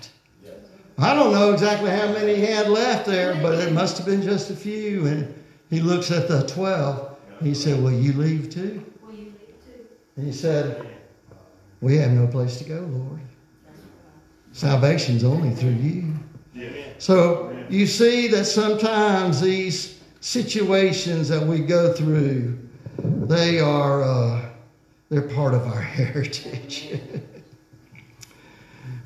I 1.02 1.16
don't 1.16 1.34
know 1.34 1.52
exactly 1.52 1.90
how 1.90 2.12
many 2.14 2.36
he 2.36 2.46
had 2.46 2.70
left 2.70 3.08
there, 3.08 3.34
but 3.42 3.56
it 3.56 3.74
must 3.74 3.98
have 3.98 4.06
been 4.06 4.22
just 4.22 4.52
a 4.52 4.56
few. 4.56 5.08
And 5.08 5.34
he 5.72 5.80
looks 5.82 6.12
at 6.12 6.28
the 6.28 6.46
12. 6.46 7.18
He 7.42 7.56
said, 7.56 7.82
Will 7.82 7.92
you 7.92 8.14
leave 8.14 8.52
too? 8.52 8.86
Will 9.02 9.14
you 9.14 9.26
leave 9.26 9.34
too? 9.66 9.86
And 10.16 10.28
he 10.28 10.32
said, 10.32 10.86
We 11.82 11.98
have 11.98 12.12
no 12.12 12.28
place 12.28 12.58
to 12.58 12.66
go, 12.66 12.82
Lord. 12.82 13.20
Salvation's 14.52 15.24
only 15.24 15.56
through 15.56 15.70
you. 15.72 16.14
So 17.00 17.58
you 17.70 17.88
see 17.88 18.28
that 18.28 18.46
sometimes 18.46 19.42
these 19.42 20.00
situations 20.20 21.30
that 21.30 21.42
we 21.42 21.60
go 21.60 21.94
through, 21.94 22.60
they 23.00 23.60
are 23.60 24.04
uh, 24.04 24.50
they're 25.10 25.22
part 25.24 25.56
of 25.56 25.66
our 25.66 25.82
heritage. 25.82 27.00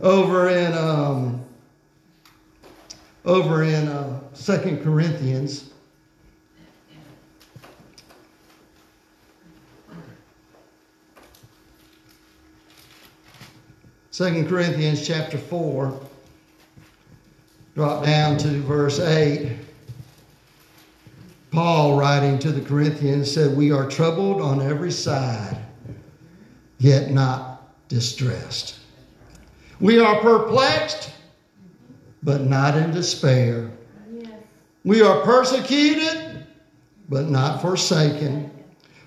over 0.02 0.50
in 0.50 0.74
um, 0.74 1.45
over 3.26 3.64
in 3.64 3.88
uh, 3.88 4.20
Second 4.34 4.84
Corinthians. 4.84 5.72
Second 14.12 14.48
Corinthians 14.48 15.06
chapter 15.06 15.38
4, 15.38 16.00
drop 17.74 18.06
down 18.06 18.38
to 18.38 18.62
verse 18.62 19.00
8. 19.00 19.58
Paul, 21.52 21.98
writing 21.98 22.40
to 22.40 22.52
the 22.52 22.62
Corinthians, 22.62 23.30
said, 23.30 23.58
We 23.58 23.72
are 23.72 23.90
troubled 23.90 24.42
on 24.42 24.62
every 24.62 24.92
side, 24.92 25.58
yet 26.78 27.12
not 27.12 27.88
distressed. 27.90 28.80
We 29.82 30.00
are 30.00 30.22
perplexed, 30.22 31.12
but 32.26 32.42
not 32.42 32.76
in 32.76 32.92
despair. 32.92 33.72
Yes. 34.12 34.32
We 34.84 35.02
are 35.04 35.22
persecuted, 35.22 36.46
but 37.08 37.30
not 37.30 37.62
forsaken. 37.62 38.52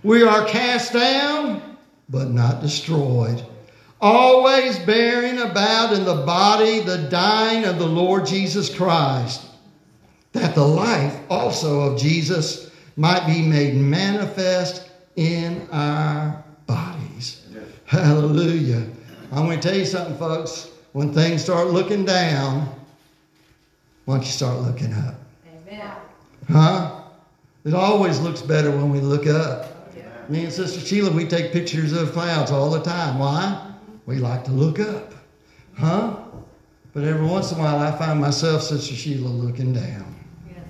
We 0.05 0.23
are 0.23 0.47
cast 0.47 0.93
down, 0.93 1.77
but 2.09 2.29
not 2.29 2.63
destroyed. 2.63 3.45
Always 4.01 4.79
bearing 4.79 5.39
about 5.41 5.93
in 5.93 6.05
the 6.05 6.25
body 6.25 6.81
the 6.81 7.09
dying 7.11 7.65
of 7.65 7.81
the 7.81 7.87
Lord 7.87 8.25
Jesus 8.25 8.73
Christ, 8.75 9.45
that 10.33 10.55
the 10.55 10.65
life 10.65 11.19
also 11.29 11.81
of 11.81 11.99
Jesus 11.99 12.71
might 12.95 13.27
be 13.27 13.43
made 13.43 13.75
manifest 13.75 14.89
in 15.17 15.69
our 15.73 16.45
bodies. 16.67 17.45
Hallelujah. 17.87 18.87
I'm 19.33 19.47
going 19.47 19.59
to 19.59 19.69
tell 19.69 19.77
you 19.77 19.85
something, 19.85 20.17
folks. 20.17 20.71
When 20.93 21.13
things 21.13 21.43
start 21.43 21.69
looking 21.69 22.05
down, 22.05 22.73
why 24.09 24.15
don't 24.15 24.25
you 24.25 24.33
start 24.33 24.61
looking 24.61 24.95
up? 24.95 25.17
Amen. 25.47 25.93
Huh? 26.49 27.03
It 27.67 27.75
always 27.75 28.19
looks 28.21 28.41
better 28.41 28.71
when 28.71 28.89
we 28.89 29.01
look 29.01 29.27
up. 29.27 29.67
Me 30.31 30.45
and 30.45 30.53
Sister 30.53 30.81
Sheila, 30.81 31.11
we 31.11 31.27
take 31.27 31.53
pictures 31.53 31.93
of 31.93 32.13
clouds 32.13 32.51
all 32.51 32.71
the 32.71 32.81
time. 32.81 33.19
Why? 33.19 33.71
We 34.07 34.17
like 34.17 34.45
to 34.45 34.51
look 34.51 34.81
up. 34.81 35.13
Huh? 35.77 36.17
But 36.95 37.05
every 37.05 37.27
once 37.27 37.53
in 37.53 37.59
a 37.59 37.61
while, 37.61 37.81
I 37.81 37.95
find 37.99 38.19
myself, 38.19 38.63
Sister 38.63 38.95
Sheila, 38.95 39.29
looking 39.29 39.75
down. 39.75 40.17
Yes. 40.49 40.65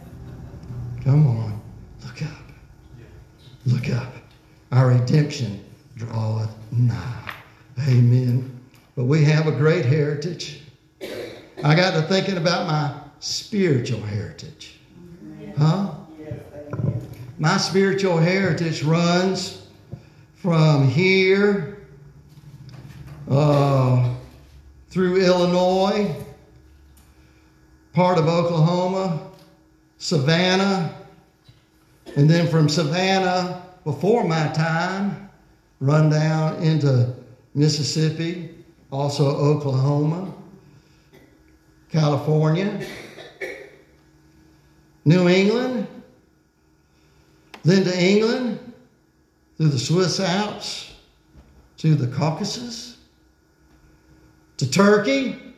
Come 1.05 1.29
on. 1.29 1.63
Look 2.05 2.23
up. 2.23 2.43
Look 3.67 3.89
up. 3.91 4.15
Our 4.73 4.89
redemption 4.89 5.65
draweth 5.97 6.51
nigh. 6.73 7.35
Amen. 7.87 8.61
But 8.97 9.05
we 9.05 9.23
have 9.27 9.47
a 9.47 9.53
great 9.53 9.85
heritage. 9.85 10.63
I 11.63 11.77
got 11.77 11.93
to 11.95 12.03
thinking 12.03 12.37
about 12.37 12.67
my 12.67 13.08
spiritual 13.21 14.01
heritage. 14.01 14.79
Huh? 15.57 15.95
My 17.39 17.57
spiritual 17.57 18.19
heritage 18.19 18.83
runs 18.83 19.67
from 20.35 20.89
here 20.89 21.87
uh, 23.31 24.15
through 24.89 25.25
Illinois, 25.25 26.15
part 27.93 28.19
of 28.19 28.27
Oklahoma, 28.27 29.31
Savannah, 29.99 30.95
and 32.17 32.29
then 32.29 32.49
from 32.49 32.69
Savannah, 32.69 33.63
before 33.85 34.25
my 34.25 34.49
time, 34.49 35.29
run 35.81 36.11
down 36.11 36.57
into 36.63 37.15
Mississippi, 37.55 38.51
also 38.91 39.27
Oklahoma, 39.27 40.33
California, 41.91 42.87
New 45.09 45.27
England, 45.27 45.87
then 47.65 47.83
to 47.83 47.99
England, 47.99 48.59
through 49.57 49.69
the 49.71 49.79
Swiss 49.79 50.21
Alps, 50.21 50.93
to 51.79 51.95
the 51.95 52.15
Caucasus, 52.15 52.99
to 54.59 54.71
Turkey, 54.71 55.55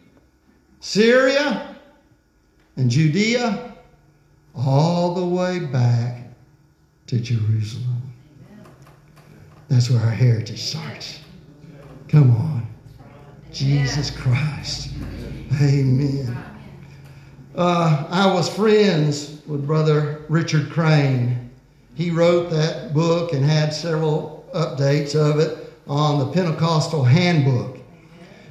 Syria, 0.78 1.76
and 2.76 2.88
Judea, 2.88 3.75
all 4.54 5.14
the 5.14 5.26
way 5.26 5.59
back 5.59 6.28
to 7.09 7.19
Jerusalem. 7.19 8.02
That's 9.66 9.90
where 9.90 10.00
our 10.00 10.11
heritage 10.11 10.62
starts. 10.62 11.19
Come 12.07 12.30
on. 12.37 12.69
Jesus 13.50 14.12
Christ. 14.12 14.90
Amen. 15.61 16.37
Uh, 17.57 18.07
I 18.09 18.33
was 18.33 18.49
friends 18.49 19.42
with 19.47 19.66
Brother 19.66 20.21
Richard 20.28 20.71
Crane. 20.71 21.50
He 21.97 22.11
wrote 22.11 22.49
that 22.50 22.95
book 22.95 23.33
and 23.33 23.45
had 23.45 23.75
several 23.75 24.49
updates 24.54 25.16
of 25.16 25.40
it 25.40 25.73
on 25.88 26.21
the 26.21 26.33
Pentecostal 26.33 27.02
Handbook. 27.02 27.78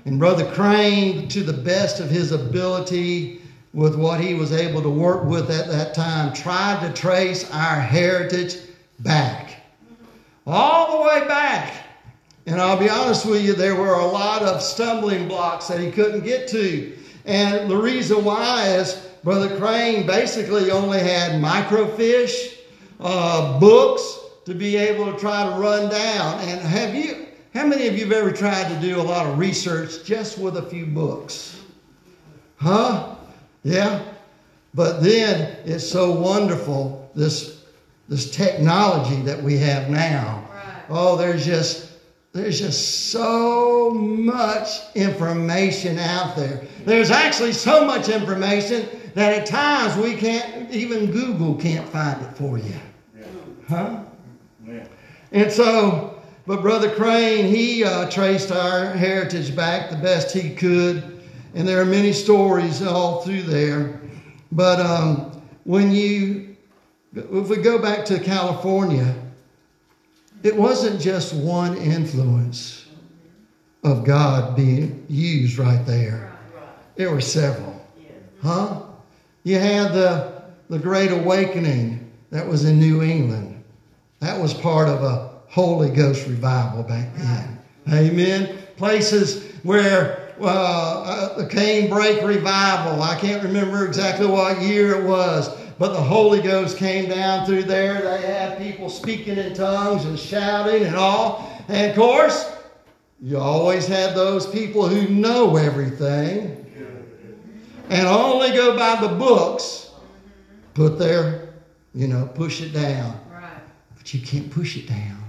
And 0.04 0.20
Brother 0.20 0.52
Crane, 0.52 1.30
to 1.30 1.44
the 1.44 1.54
best 1.54 2.02
of 2.02 2.10
his 2.10 2.34
ability, 2.34 3.42
with 3.74 3.96
what 3.96 4.20
he 4.20 4.34
was 4.34 4.52
able 4.52 4.82
to 4.82 4.90
work 4.90 5.24
with 5.24 5.50
at 5.50 5.70
that 5.70 5.94
time, 5.94 6.34
tried 6.34 6.86
to 6.86 6.92
trace 6.92 7.50
our 7.52 7.80
heritage 7.80 8.58
back. 9.00 9.62
All 10.46 10.98
the 10.98 11.08
way 11.08 11.26
back. 11.26 11.86
And 12.48 12.60
I'll 12.60 12.78
be 12.78 12.90
honest 12.90 13.26
with 13.26 13.46
you, 13.46 13.54
there 13.54 13.76
were 13.76 13.94
a 13.94 14.06
lot 14.06 14.42
of 14.42 14.62
stumbling 14.62 15.30
blocks 15.30 15.68
that 15.68 15.80
he 15.80 15.90
couldn't 15.90 16.26
get 16.26 16.50
to. 16.50 16.98
And 17.30 17.70
the 17.70 17.78
reason 17.78 18.26
why 18.26 18.70
is 18.70 18.96
Brother 19.24 19.56
Crane 19.58 20.08
basically 20.08 20.72
only 20.72 20.98
had 20.98 21.34
microfiche, 21.34 22.58
uh, 23.00 23.60
books 23.60 24.18
to 24.46 24.56
be 24.56 24.76
able 24.76 25.14
to 25.14 25.20
try 25.20 25.44
to 25.44 25.52
run 25.52 25.92
down. 25.92 26.40
And 26.40 26.60
have 26.60 26.96
you, 26.96 27.28
how 27.54 27.68
many 27.68 27.88
of 27.88 27.96
you 27.96 28.06
have 28.06 28.14
ever 28.14 28.32
tried 28.32 28.68
to 28.74 28.82
do 28.82 29.00
a 29.00 29.04
lot 29.04 29.28
of 29.28 29.38
research 29.38 30.04
just 30.04 30.40
with 30.40 30.58
a 30.58 30.64
few 30.64 30.88
books? 30.88 31.62
Huh? 32.56 33.14
Yeah? 33.62 34.02
But 34.74 35.04
then 35.04 35.56
it's 35.66 35.88
so 35.88 36.12
wonderful, 36.12 37.12
this, 37.14 37.64
this 38.08 38.32
technology 38.32 39.22
that 39.22 39.40
we 39.40 39.56
have 39.60 39.88
now. 39.92 40.48
Right. 40.52 40.84
Oh, 40.90 41.16
there's 41.16 41.46
just 41.46 41.89
there's 42.32 42.60
just 42.60 43.10
so 43.10 43.92
much 43.92 44.68
information 44.96 45.98
out 45.98 46.36
there. 46.36 46.62
There's 46.86 47.10
actually 47.10 47.54
so 47.54 47.84
much 47.84 48.08
information 48.08 48.88
that 49.16 49.34
at 49.34 49.46
times 49.48 49.98
we 49.98 50.16
can't 50.16 50.72
even 50.72 51.12
Google 51.12 51.56
can't 51.56 51.88
find 51.90 52.22
it 52.22 52.38
for 52.38 52.58
you. 52.58 52.76
Huh? 53.68 54.04
And 55.32 55.52
so, 55.52 56.22
but 56.46 56.62
Brother 56.62 56.90
Crane, 56.90 57.46
he 57.46 57.84
uh, 57.84 58.10
traced 58.10 58.52
our 58.52 58.92
heritage 58.94 59.56
back 59.56 59.90
the 59.90 59.98
best 59.98 60.32
he 60.32 60.56
could, 60.56 61.22
and 61.54 61.68
there 61.68 61.82
are 61.82 61.86
many 61.86 62.14
stories 62.14 62.82
all 62.82 63.22
through 63.22 63.44
there. 63.44 64.00
But 64.52 64.80
um, 64.80 65.42
when 65.66 65.92
you, 65.92 66.56
if 67.14 67.50
we 67.50 67.58
go 67.58 67.78
back 67.80 68.06
to 68.06 68.20
California, 68.20 69.16
it 70.44 70.56
wasn't 70.56 71.02
just 71.02 71.34
one 71.34 71.78
influence 71.78 72.86
of 73.84 74.04
God 74.04 74.56
being 74.56 75.06
used 75.08 75.58
right 75.58 75.86
there. 75.86 76.32
There 76.96 77.12
were 77.12 77.22
several. 77.22 77.86
Huh? 78.42 78.82
You 79.44 79.60
had 79.60 79.94
the, 79.94 80.44
the 80.70 80.80
Great 80.80 81.12
Awakening 81.12 82.12
that 82.30 82.48
was 82.48 82.66
in 82.66 82.80
New 82.80 83.04
England. 83.04 83.64
That 84.20 84.40
was 84.40 84.54
part 84.54 84.90
of 84.90 85.04
a 85.04 85.30
Holy 85.48 85.90
Ghost 85.90 86.28
revival 86.28 86.84
back 86.84 87.14
then. 87.16 87.60
Amen. 87.92 88.58
Places 88.78 89.52
where 89.64 90.34
uh, 90.40 90.46
uh, 90.46 91.38
the 91.38 91.48
Cane 91.48 91.92
Ridge 91.94 92.24
revival, 92.24 93.02
I 93.02 93.20
can't 93.20 93.44
remember 93.44 93.86
exactly 93.86 94.28
what 94.28 94.62
year 94.62 94.96
it 94.96 95.04
was, 95.04 95.50
but 95.80 95.94
the 95.94 96.02
Holy 96.02 96.42
Ghost 96.42 96.78
came 96.78 97.10
down 97.10 97.46
through 97.46 97.64
there. 97.64 98.02
They 98.02 98.28
had 98.28 98.58
people 98.58 98.90
speaking 98.90 99.38
in 99.38 99.54
tongues 99.54 100.04
and 100.04 100.20
shouting 100.20 100.84
and 100.84 100.96
all. 100.98 101.50
And 101.70 101.90
of 101.90 101.96
course, 101.96 102.52
you 103.22 103.38
always 103.38 103.88
had 103.88 104.14
those 104.14 104.46
people 104.46 104.88
who 104.88 105.08
know 105.08 105.56
everything 105.56 106.58
and 107.90 108.08
only 108.08 108.52
go 108.52 108.78
by 108.78 109.00
the 109.02 109.16
books, 109.16 109.92
put 110.74 111.00
their, 111.00 111.50
you 111.96 112.10
know, 112.10 112.28
push 112.28 112.62
it 112.62 112.74
down. 112.74 113.18
Right. 113.32 113.50
But 113.98 114.14
you 114.14 114.22
can't 114.22 114.52
push 114.52 114.76
it 114.76 114.88
down. 114.88 115.24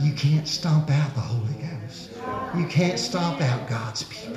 You 0.00 0.12
can't 0.14 0.48
stomp 0.48 0.90
out 0.90 1.14
the 1.14 1.20
Holy 1.20 1.52
Ghost. 1.52 1.61
You 2.56 2.66
can't 2.66 2.98
stomp 2.98 3.40
out 3.40 3.68
God's 3.68 4.02
people. 4.04 4.36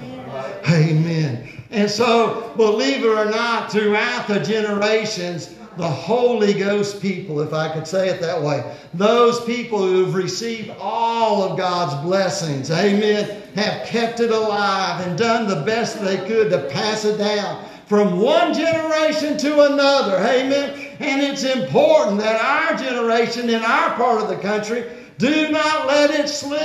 Amen. 0.69 1.47
And 1.71 1.89
so, 1.89 2.53
believe 2.55 3.03
it 3.03 3.07
or 3.07 3.25
not, 3.25 3.71
throughout 3.71 4.27
the 4.27 4.39
generations, 4.39 5.53
the 5.77 5.87
Holy 5.87 6.53
Ghost 6.53 7.01
people, 7.01 7.41
if 7.41 7.53
I 7.53 7.73
could 7.73 7.85
say 7.85 8.09
it 8.09 8.21
that 8.21 8.41
way, 8.41 8.63
those 8.93 9.43
people 9.43 9.79
who've 9.79 10.15
received 10.15 10.71
all 10.79 11.43
of 11.43 11.57
God's 11.57 12.01
blessings, 12.05 12.71
amen, 12.71 13.41
have 13.55 13.85
kept 13.85 14.21
it 14.21 14.31
alive 14.31 15.05
and 15.05 15.17
done 15.17 15.47
the 15.47 15.65
best 15.65 16.01
they 16.01 16.17
could 16.27 16.49
to 16.51 16.69
pass 16.69 17.03
it 17.03 17.17
down 17.17 17.65
from 17.87 18.19
one 18.19 18.53
generation 18.53 19.37
to 19.37 19.73
another, 19.73 20.17
amen. 20.17 20.95
And 20.99 21.21
it's 21.21 21.43
important 21.43 22.19
that 22.19 22.41
our 22.41 22.77
generation 22.77 23.49
in 23.49 23.61
our 23.61 23.91
part 23.95 24.21
of 24.21 24.29
the 24.29 24.37
country 24.37 24.85
do 25.17 25.49
not 25.49 25.87
let 25.87 26.11
it 26.11 26.27
slip. 26.27 26.59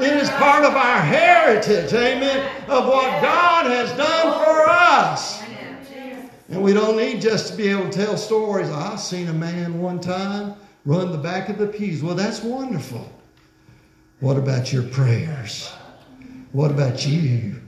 It 0.00 0.12
is 0.12 0.28
part 0.30 0.64
of 0.64 0.74
our 0.74 1.00
heritage, 1.00 1.92
amen, 1.92 2.46
of 2.68 2.86
what 2.86 3.22
God 3.22 3.66
has 3.66 3.90
done 3.96 4.44
for 4.44 4.68
us. 4.68 5.42
And 6.48 6.62
we 6.62 6.72
don't 6.72 6.96
need 6.96 7.20
just 7.20 7.50
to 7.50 7.56
be 7.56 7.68
able 7.68 7.90
to 7.90 8.04
tell 8.06 8.16
stories. 8.16 8.70
I 8.70 8.96
seen 8.96 9.28
a 9.28 9.32
man 9.32 9.80
one 9.80 10.00
time 10.00 10.54
run 10.84 11.12
the 11.12 11.18
back 11.18 11.48
of 11.48 11.58
the 11.58 11.66
pews. 11.66 12.02
Well, 12.02 12.14
that's 12.14 12.42
wonderful. 12.42 13.10
What 14.20 14.36
about 14.36 14.72
your 14.72 14.82
prayers? 14.84 15.70
What 16.52 16.70
about 16.70 17.06
you? 17.06 17.60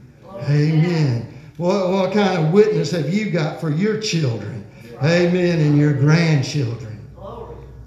Amen. 0.49 1.31
What, 1.57 1.89
what 1.89 2.13
kind 2.13 2.43
of 2.43 2.51
witness 2.51 2.91
have 2.91 3.13
you 3.13 3.29
got 3.29 3.61
for 3.61 3.69
your 3.69 3.99
children? 4.01 4.65
Amen. 5.03 5.59
And 5.59 5.77
your 5.77 5.93
grandchildren. 5.93 6.99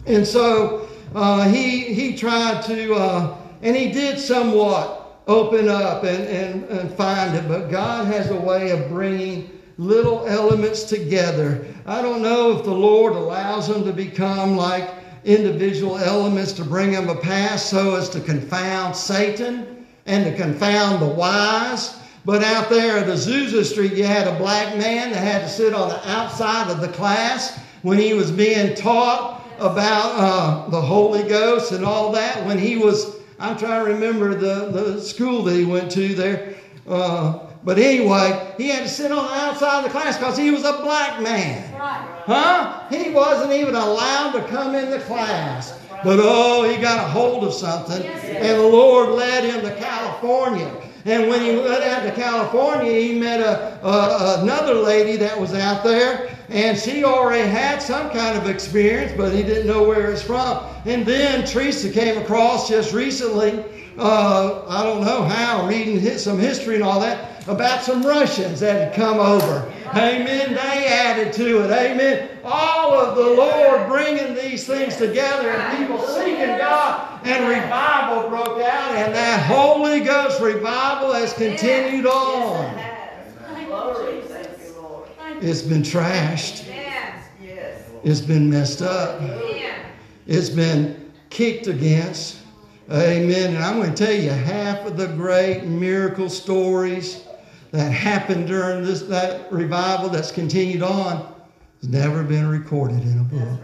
And 0.06 0.26
so 0.26 0.88
uh, 1.14 1.48
he, 1.48 1.80
he 1.94 2.16
tried 2.16 2.62
to, 2.62 2.94
uh, 2.94 3.36
and 3.62 3.76
he 3.76 3.92
did 3.92 4.18
somewhat 4.18 5.20
open 5.26 5.68
up 5.68 6.04
and, 6.04 6.24
and, 6.24 6.64
and 6.64 6.94
find 6.94 7.34
it, 7.34 7.48
but 7.48 7.68
God 7.68 8.06
has 8.06 8.30
a 8.30 8.36
way 8.36 8.70
of 8.70 8.88
bringing 8.88 9.50
little 9.78 10.26
elements 10.26 10.84
together. 10.84 11.66
I 11.86 12.02
don't 12.02 12.22
know 12.22 12.56
if 12.56 12.64
the 12.64 12.74
Lord 12.74 13.14
allows 13.14 13.68
them 13.68 13.84
to 13.84 13.92
become 13.92 14.56
like 14.56 14.90
individual 15.24 15.98
elements 15.98 16.52
to 16.52 16.64
bring 16.64 16.92
them 16.92 17.08
a 17.08 17.16
pass 17.16 17.64
so 17.64 17.96
as 17.96 18.08
to 18.10 18.20
confound 18.20 18.94
Satan 18.94 19.86
and 20.06 20.24
to 20.24 20.36
confound 20.36 21.00
the 21.00 21.06
wise. 21.06 21.96
But 22.24 22.42
out 22.42 22.70
there 22.70 22.98
at 22.98 23.06
Azusa 23.06 23.64
Street, 23.64 23.94
you 23.94 24.04
had 24.04 24.26
a 24.26 24.38
black 24.38 24.76
man 24.76 25.10
that 25.12 25.18
had 25.18 25.42
to 25.42 25.48
sit 25.48 25.74
on 25.74 25.88
the 25.88 26.10
outside 26.10 26.70
of 26.70 26.80
the 26.80 26.88
class 26.88 27.58
when 27.82 27.98
he 27.98 28.14
was 28.14 28.30
being 28.30 28.74
taught 28.74 29.33
about 29.58 30.12
uh, 30.16 30.68
the 30.70 30.80
Holy 30.80 31.22
Ghost 31.28 31.72
and 31.72 31.84
all 31.84 32.12
that. 32.12 32.44
When 32.46 32.58
he 32.58 32.76
was, 32.76 33.16
I'm 33.38 33.56
trying 33.56 33.84
to 33.84 33.92
remember 33.92 34.34
the, 34.34 34.70
the 34.70 35.00
school 35.00 35.42
that 35.44 35.54
he 35.54 35.64
went 35.64 35.90
to 35.92 36.14
there. 36.14 36.54
Uh, 36.86 37.38
but 37.64 37.78
anyway, 37.78 38.52
he 38.58 38.68
had 38.68 38.82
to 38.82 38.88
sit 38.88 39.10
on 39.10 39.24
the 39.24 39.34
outside 39.34 39.78
of 39.78 39.84
the 39.84 39.90
class 39.90 40.18
because 40.18 40.36
he 40.36 40.50
was 40.50 40.64
a 40.64 40.82
black 40.82 41.22
man. 41.22 41.72
Right. 41.78 42.22
Huh? 42.26 42.88
He 42.90 43.10
wasn't 43.10 43.52
even 43.52 43.74
allowed 43.74 44.32
to 44.32 44.46
come 44.48 44.74
in 44.74 44.90
the 44.90 45.00
class. 45.00 45.80
But 46.04 46.18
oh, 46.20 46.68
he 46.68 46.76
got 46.76 46.98
a 46.98 47.08
hold 47.08 47.44
of 47.44 47.54
something, 47.54 48.04
and 48.04 48.58
the 48.58 48.66
Lord 48.66 49.10
led 49.10 49.44
him 49.44 49.62
to 49.62 49.74
California. 49.76 50.70
And 51.06 51.28
when 51.28 51.42
he 51.42 51.54
went 51.56 51.84
out 51.84 52.02
to 52.04 52.12
California, 52.12 52.92
he 52.92 53.18
met 53.18 53.40
a, 53.40 53.78
a, 53.86 54.42
another 54.42 54.74
lady 54.74 55.16
that 55.18 55.38
was 55.38 55.52
out 55.52 55.84
there, 55.84 56.34
and 56.48 56.78
she 56.78 57.04
already 57.04 57.46
had 57.46 57.82
some 57.82 58.08
kind 58.10 58.38
of 58.38 58.48
experience, 58.48 59.12
but 59.14 59.32
he 59.32 59.42
didn't 59.42 59.66
know 59.66 59.82
where 59.82 60.10
it's 60.10 60.22
from. 60.22 60.64
And 60.86 61.04
then 61.04 61.46
Teresa 61.46 61.90
came 61.90 62.16
across 62.16 62.68
just 62.68 62.94
recently, 62.94 63.64
uh, 63.98 64.64
I 64.66 64.82
don't 64.82 65.04
know 65.04 65.22
how, 65.22 65.68
reading 65.68 66.00
some 66.16 66.38
history 66.38 66.76
and 66.76 66.84
all 66.84 67.00
that, 67.00 67.33
about 67.46 67.82
some 67.82 68.02
Russians 68.02 68.60
that 68.60 68.74
had 68.74 68.94
come 68.94 69.18
over. 69.18 69.70
Amen. 69.90 70.54
They 70.54 70.86
added 70.86 71.32
to 71.34 71.64
it. 71.64 71.70
Amen. 71.70 72.30
All 72.42 72.94
of 72.94 73.16
the 73.16 73.22
Lord 73.22 73.88
bringing 73.88 74.34
these 74.34 74.66
things 74.66 74.96
together 74.96 75.50
and 75.50 75.78
people 75.78 75.98
seeking 76.06 76.56
God 76.58 77.20
and 77.24 77.48
revival 77.48 78.28
broke 78.28 78.60
out 78.62 78.94
and 78.96 79.14
that 79.14 79.44
Holy 79.46 80.00
Ghost 80.00 80.40
revival 80.40 81.12
has 81.12 81.32
continued 81.34 82.06
on. 82.06 82.74
Glory, 83.66 84.20
thank 84.22 84.48
you, 84.64 84.80
Lord. 84.80 85.08
It's 85.40 85.62
been 85.62 85.82
trashed. 85.82 86.64
It's 88.02 88.20
been 88.20 88.50
messed 88.50 88.82
up. 88.82 89.20
It's 90.26 90.50
been 90.50 91.12
kicked 91.30 91.66
against. 91.66 92.38
Amen. 92.90 93.54
And 93.54 93.64
I'm 93.64 93.76
going 93.76 93.94
to 93.94 94.04
tell 94.04 94.14
you 94.14 94.30
half 94.30 94.84
of 94.86 94.96
the 94.96 95.06
great 95.08 95.64
miracle 95.64 96.28
stories 96.28 97.26
that 97.74 97.90
happened 97.90 98.46
during 98.46 98.84
this 98.84 99.02
that 99.02 99.50
revival 99.52 100.08
that's 100.08 100.30
continued 100.30 100.80
on 100.80 101.34
has 101.80 101.90
never 101.90 102.22
been 102.22 102.46
recorded 102.46 103.02
in 103.02 103.18
a 103.18 103.24
book. 103.24 103.60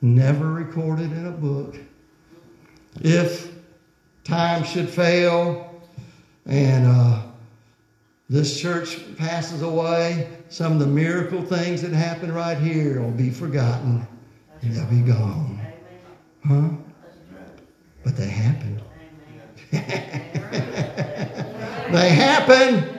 Never 0.00 0.52
recorded 0.52 1.10
in 1.10 1.26
a 1.26 1.32
book. 1.32 1.74
If 3.00 3.52
time 4.22 4.62
should 4.62 4.88
fail 4.88 5.82
and 6.46 6.86
uh, 6.86 7.22
this 8.30 8.60
church 8.60 9.00
passes 9.16 9.62
away, 9.62 10.28
some 10.48 10.72
of 10.72 10.78
the 10.78 10.86
miracle 10.86 11.42
things 11.42 11.82
that 11.82 11.92
happened 11.92 12.32
right 12.32 12.58
here 12.58 13.00
will 13.00 13.10
be 13.10 13.30
forgotten 13.30 14.06
and 14.62 14.72
they'll 14.72 14.86
be 14.86 15.00
gone. 15.00 15.60
Huh? 16.46 16.68
But 18.04 18.16
they 18.16 18.28
happened. 18.28 18.82
They 21.94 22.10
happen. 22.10 22.90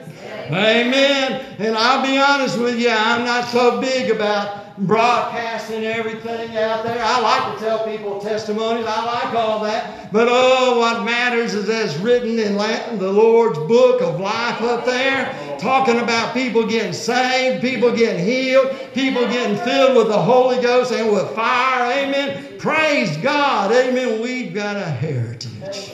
Amen. 0.48 1.44
And 1.58 1.76
I'll 1.76 2.02
be 2.02 2.18
honest 2.18 2.58
with 2.58 2.78
you, 2.78 2.90
I'm 2.90 3.24
not 3.24 3.48
so 3.48 3.80
big 3.80 4.10
about 4.10 4.66
broadcasting 4.78 5.84
everything 5.84 6.56
out 6.56 6.84
there. 6.84 7.02
I 7.02 7.20
like 7.20 7.58
to 7.58 7.64
tell 7.64 7.86
people 7.86 8.20
testimonies. 8.20 8.86
I 8.86 9.04
like 9.04 9.34
all 9.34 9.62
that. 9.64 10.12
But 10.12 10.28
oh, 10.30 10.78
what 10.78 11.04
matters 11.04 11.54
is 11.54 11.66
that's 11.66 11.96
written 11.98 12.38
in 12.38 12.56
Latin, 12.56 12.98
the 12.98 13.10
Lord's 13.10 13.58
book 13.58 14.02
of 14.02 14.20
life 14.20 14.60
up 14.62 14.84
there, 14.84 15.58
talking 15.58 15.98
about 15.98 16.34
people 16.34 16.66
getting 16.66 16.92
saved, 16.92 17.62
people 17.62 17.94
getting 17.94 18.24
healed, 18.24 18.70
people 18.92 19.22
getting 19.22 19.56
filled 19.58 19.96
with 19.96 20.08
the 20.08 20.20
Holy 20.20 20.60
Ghost 20.60 20.92
and 20.92 21.10
with 21.10 21.28
fire. 21.34 22.04
Amen. 22.04 22.58
Praise 22.58 23.16
God. 23.18 23.72
Amen. 23.72 24.20
We've 24.22 24.54
got 24.54 24.76
a 24.76 24.84
heritage. 24.84 25.92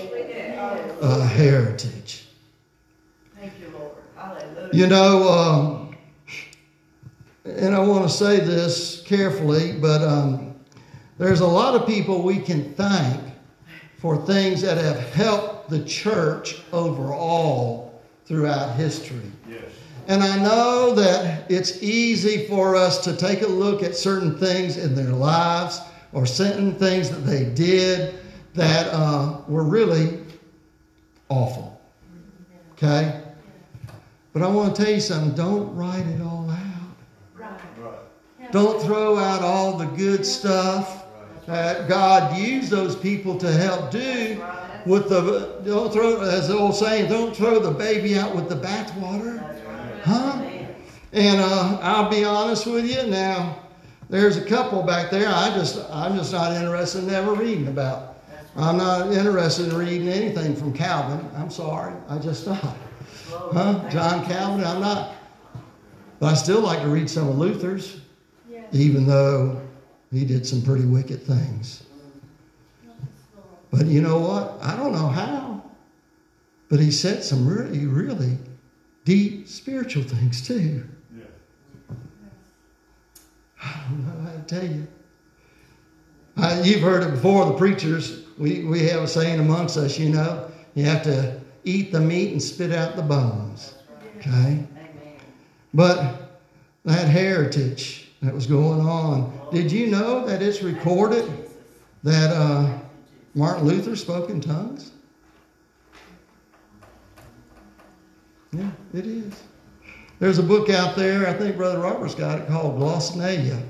A 1.00 1.24
heritage. 1.24 2.26
Thank 3.38 3.52
you, 3.60 3.68
Lord. 3.76 3.92
Hallelujah. 4.16 4.61
You 4.72 4.86
know, 4.86 5.28
um, 5.28 5.96
and 7.44 7.74
I 7.74 7.78
want 7.80 8.08
to 8.08 8.08
say 8.08 8.40
this 8.40 9.02
carefully, 9.02 9.72
but 9.72 10.00
um, 10.02 10.54
there's 11.18 11.40
a 11.40 11.46
lot 11.46 11.74
of 11.74 11.86
people 11.86 12.22
we 12.22 12.38
can 12.38 12.72
thank 12.72 13.20
for 13.98 14.16
things 14.24 14.62
that 14.62 14.78
have 14.78 14.98
helped 15.12 15.68
the 15.68 15.84
church 15.84 16.62
overall 16.72 18.02
throughout 18.24 18.74
history. 18.74 19.30
Yes. 19.46 19.62
And 20.08 20.22
I 20.22 20.42
know 20.42 20.94
that 20.94 21.50
it's 21.50 21.82
easy 21.82 22.46
for 22.46 22.74
us 22.74 23.04
to 23.04 23.14
take 23.14 23.42
a 23.42 23.46
look 23.46 23.82
at 23.82 23.94
certain 23.94 24.38
things 24.38 24.78
in 24.78 24.94
their 24.94 25.12
lives 25.12 25.82
or 26.14 26.24
certain 26.24 26.74
things 26.76 27.10
that 27.10 27.26
they 27.26 27.44
did 27.44 28.14
that 28.54 28.88
uh, 28.92 29.42
were 29.48 29.64
really 29.64 30.18
awful. 31.28 31.78
Okay? 32.72 33.20
But 34.32 34.42
I 34.42 34.48
want 34.48 34.74
to 34.74 34.82
tell 34.82 34.92
you 34.92 35.00
something 35.00 35.34
don't 35.34 35.74
write 35.76 36.06
it 36.06 36.20
all 36.22 36.50
out. 36.50 37.58
Right. 37.78 38.52
Don't 38.52 38.82
throw 38.82 39.18
out 39.18 39.42
all 39.42 39.76
the 39.76 39.86
good 39.86 40.24
stuff 40.24 41.04
that 41.46 41.88
God 41.88 42.36
used 42.38 42.70
those 42.70 42.96
people 42.96 43.36
to 43.38 43.50
help 43.52 43.90
do 43.90 44.42
with 44.86 45.08
the 45.08 45.60
don't 45.64 45.92
throw 45.92 46.20
as 46.22 46.48
the 46.48 46.56
old 46.56 46.74
saying, 46.74 47.10
don't 47.10 47.36
throw 47.36 47.58
the 47.58 47.70
baby 47.70 48.18
out 48.18 48.34
with 48.34 48.48
the 48.48 48.54
bathwater. 48.54 49.38
Huh? 50.02 50.42
And 51.12 51.40
uh, 51.40 51.78
I'll 51.82 52.10
be 52.10 52.24
honest 52.24 52.66
with 52.66 52.90
you 52.90 53.10
now. 53.10 53.58
There's 54.08 54.36
a 54.36 54.44
couple 54.44 54.82
back 54.82 55.10
there. 55.10 55.28
I 55.28 55.50
just 55.50 55.78
I'm 55.90 56.16
just 56.16 56.32
not 56.32 56.52
interested 56.52 57.04
in 57.04 57.10
ever 57.10 57.34
reading 57.34 57.68
about. 57.68 58.16
I'm 58.56 58.76
not 58.76 59.12
interested 59.12 59.68
in 59.68 59.76
reading 59.76 60.08
anything 60.08 60.54
from 60.54 60.74
Calvin. 60.74 61.26
I'm 61.36 61.50
sorry. 61.50 61.94
I 62.08 62.18
just 62.18 62.46
not. 62.46 62.76
Huh? 63.32 63.88
John 63.90 64.24
Calvin. 64.26 64.64
I'm 64.64 64.80
not. 64.80 65.14
But 66.20 66.32
I 66.32 66.34
still 66.34 66.60
like 66.60 66.82
to 66.82 66.88
read 66.88 67.10
some 67.10 67.28
of 67.28 67.38
Luther's 67.38 68.00
even 68.72 69.06
though 69.06 69.60
he 70.10 70.24
did 70.24 70.46
some 70.46 70.62
pretty 70.62 70.84
wicked 70.84 71.22
things. 71.22 71.84
But 73.70 73.86
you 73.86 74.02
know 74.02 74.18
what? 74.18 74.58
I 74.60 74.76
don't 74.76 74.92
know 74.92 75.08
how. 75.08 75.62
But 76.68 76.80
he 76.80 76.90
said 76.90 77.22
some 77.22 77.46
really, 77.46 77.86
really 77.86 78.38
deep 79.04 79.46
spiritual 79.46 80.02
things 80.02 80.46
too. 80.46 80.86
Yeah. 81.14 81.24
I 83.62 83.84
don't 83.88 84.06
know 84.06 84.30
how 84.30 84.36
to 84.36 84.42
tell 84.46 84.66
you. 84.66 84.86
Uh, 86.36 86.62
you've 86.64 86.80
heard 86.80 87.02
it 87.02 87.10
before, 87.10 87.46
the 87.46 87.52
preachers. 87.52 88.24
We, 88.38 88.64
we 88.64 88.80
have 88.88 89.02
a 89.02 89.08
saying 89.08 89.38
amongst 89.38 89.76
us, 89.76 89.98
you 89.98 90.08
know, 90.08 90.50
you 90.74 90.84
have 90.84 91.02
to 91.02 91.41
eat 91.64 91.92
the 91.92 92.00
meat 92.00 92.32
and 92.32 92.42
spit 92.42 92.72
out 92.72 92.96
the 92.96 93.02
bones. 93.02 93.74
Okay? 94.18 94.64
But 95.74 96.40
that 96.84 97.08
heritage 97.08 98.10
that 98.20 98.34
was 98.34 98.46
going 98.46 98.80
on, 98.80 99.48
did 99.52 99.70
you 99.70 99.86
know 99.88 100.26
that 100.26 100.42
it's 100.42 100.62
recorded 100.62 101.50
that 102.02 102.30
uh, 102.30 102.78
Martin 103.34 103.64
Luther 103.66 103.96
spoke 103.96 104.30
in 104.30 104.40
tongues? 104.40 104.92
Yeah, 108.52 108.70
it 108.92 109.06
is. 109.06 109.42
There's 110.18 110.38
a 110.38 110.42
book 110.42 110.68
out 110.68 110.94
there, 110.94 111.26
I 111.26 111.32
think 111.32 111.56
Brother 111.56 111.80
Robert's 111.80 112.14
got 112.14 112.38
it, 112.38 112.46
called 112.46 112.78
Glossolalia 112.78 113.60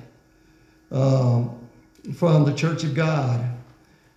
um, 0.90 1.58
from 2.14 2.44
the 2.44 2.52
Church 2.52 2.84
of 2.84 2.94
God. 2.94 3.48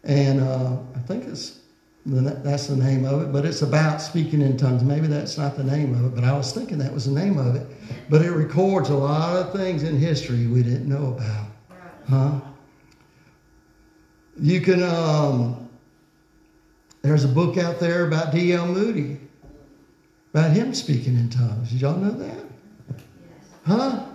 And 0.04 0.42
uh, 0.42 0.78
I 0.96 1.00
think 1.00 1.26
it's 1.26 1.60
that's 2.06 2.68
the 2.68 2.76
name 2.76 3.04
of 3.04 3.24
it, 3.24 3.34
but 3.34 3.46
it's 3.46 3.64
about 3.64 4.00
speaking 4.00 4.42
in 4.42 4.58
tongues. 4.58 4.84
Maybe 4.84 5.08
that's 5.08 5.40
not 5.40 5.58
the 5.58 5.64
name 5.64 5.96
of 5.96 6.06
it, 6.06 6.16
but 6.16 6.24
I 6.24 6.38
was 6.38 6.52
thinking 6.52 6.78
that 6.78 6.94
was 6.94 7.06
the 7.06 7.20
name 7.20 7.40
of 7.40 7.56
it. 7.56 7.66
But 8.10 8.22
it 8.22 8.32
records 8.32 8.90
a 8.90 8.96
lot 8.96 9.36
of 9.36 9.54
things 9.54 9.82
in 9.82 9.98
history 9.98 10.46
we 10.46 10.62
didn't 10.62 10.88
know 10.88 11.08
about. 11.08 11.48
Huh? 12.08 12.40
You 14.40 14.62
can, 14.62 14.84
um, 14.84 15.68
there's 17.02 17.24
a 17.24 17.28
book 17.28 17.58
out 17.58 17.80
there 17.80 18.06
about 18.06 18.32
D.L. 18.32 18.68
Moody, 18.68 19.20
about 20.32 20.52
him 20.52 20.76
speaking 20.76 21.16
in 21.16 21.30
tongues. 21.30 21.72
Did 21.72 21.82
y'all 21.82 21.98
know 21.98 22.12
that? 22.12 22.46
Huh? 23.66 24.06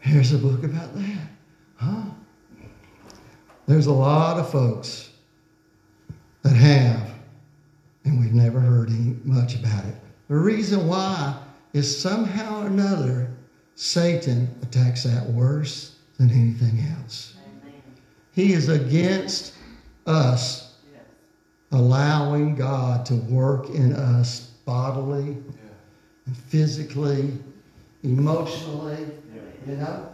Here's 0.00 0.32
a 0.32 0.38
book 0.38 0.64
about 0.64 0.92
that. 0.96 1.28
Huh? 1.76 2.02
There's 3.66 3.86
a 3.86 3.92
lot 3.92 4.38
of 4.38 4.50
folks 4.50 5.07
that 6.42 6.54
have, 6.54 7.10
and 8.04 8.20
we've 8.20 8.32
never 8.32 8.60
heard 8.60 8.90
any, 8.90 9.16
much 9.24 9.54
about 9.54 9.84
it. 9.84 9.94
The 10.28 10.36
reason 10.36 10.86
why 10.86 11.38
is 11.72 12.00
somehow 12.00 12.62
or 12.64 12.66
another 12.66 13.30
Satan 13.74 14.48
attacks 14.62 15.04
that 15.04 15.28
worse 15.30 15.96
than 16.18 16.30
anything 16.30 16.80
else. 16.98 17.34
Amen. 17.62 17.82
He 18.32 18.52
is 18.52 18.68
against 18.68 19.54
us 20.06 20.74
Yes. 20.92 21.02
allowing 21.72 22.54
God 22.56 23.04
to 23.06 23.14
work 23.14 23.70
in 23.70 23.92
us 23.92 24.52
bodily 24.64 25.36
and 26.26 26.36
physically, 26.36 27.32
emotionally, 28.02 29.06
you 29.66 29.76
know. 29.76 30.10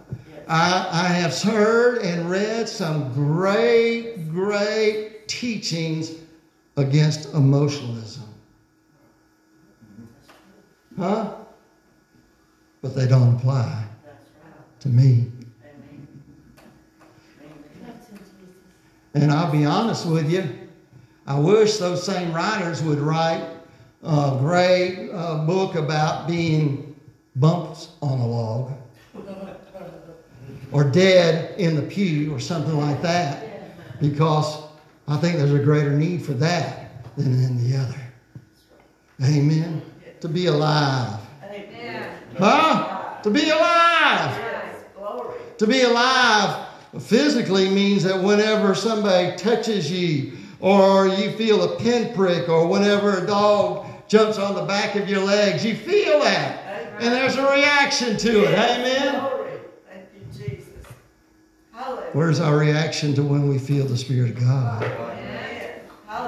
I, 0.47 0.87
I 0.91 1.09
have 1.09 1.41
heard 1.41 2.03
and 2.03 2.29
read 2.31 2.69
some 2.69 3.13
great, 3.15 4.29
great 4.31 5.14
teachings 5.27 6.13
against 6.77 7.33
emotionalism. 7.35 8.25
Huh? 10.99 11.35
But 12.83 12.95
they 12.95 13.07
don't 13.07 13.37
apply 13.37 13.87
to 14.81 14.89
me. 14.89 15.27
And 19.15 19.31
I'll 19.31 19.51
be 19.51 19.65
honest 19.65 20.07
with 20.07 20.31
you, 20.31 20.49
I 21.27 21.39
wish 21.39 21.79
those 21.79 22.05
same 22.05 22.33
writers 22.33 22.83
would 22.83 22.99
write 22.99 23.45
a 24.03 24.37
great 24.39 25.11
uh, 25.13 25.47
book 25.47 25.77
about 25.77 26.29
being 26.29 26.95
bumps 27.37 27.91
on 28.03 28.19
a 28.19 28.27
log 28.27 28.73
or 30.73 30.85
dead 30.85 31.59
in 31.59 31.77
the 31.77 31.83
pew 31.83 32.35
or 32.35 32.41
something 32.41 32.77
like 32.79 33.01
that 33.01 34.01
because 34.01 34.64
I 35.07 35.17
think 35.19 35.37
there's 35.37 35.53
a 35.53 35.59
greater 35.59 35.93
need 35.93 36.25
for 36.25 36.33
that 36.35 36.91
than 37.17 37.33
in 37.33 37.71
the 37.71 37.77
other. 37.77 38.01
Amen. 39.23 39.83
To 40.21 40.29
be 40.29 40.47
alive. 40.47 41.21
Amen. 41.45 42.11
Huh? 42.39 43.21
To 43.23 43.31
be 43.31 43.51
alive. 43.51 44.37
Yes. 44.39 44.85
To 45.59 45.67
be 45.67 45.83
alive 45.83 46.69
physically 47.01 47.69
means 47.69 48.03
that 48.05 48.23
whenever 48.23 48.75
somebody 48.75 49.37
touches 49.37 49.91
you, 49.91 50.33
or 50.61 51.09
you 51.09 51.33
feel 51.33 51.63
a 51.63 51.79
pinprick, 51.79 52.49
or 52.49 52.67
whenever 52.67 53.19
a 53.19 53.27
dog 53.27 53.87
jumps 54.09 54.39
on 54.39 54.55
the 54.55 54.63
back 54.63 54.97
of 54.97 55.09
your 55.09 55.23
legs, 55.23 55.65
you 55.65 55.75
feel 55.75 56.21
that. 56.21 56.61
And 57.01 57.13
there's 57.13 57.37
a 57.37 57.43
reaction 57.53 58.17
to 58.17 58.45
it. 58.45 58.55
Amen. 58.59 59.21
Glory. 59.21 59.51
Thank 59.89 60.07
you, 60.15 60.23
Jesus. 60.33 60.69
Hallelujah. 61.73 61.74
Where's 62.13 62.41
our 62.41 62.57
reaction 62.59 63.15
to 63.15 63.23
when 63.23 63.49
we 63.49 63.59
feel 63.59 63.85
the 63.87 63.97
Spirit 63.97 64.31
of 64.31 64.41
God? 64.41 64.83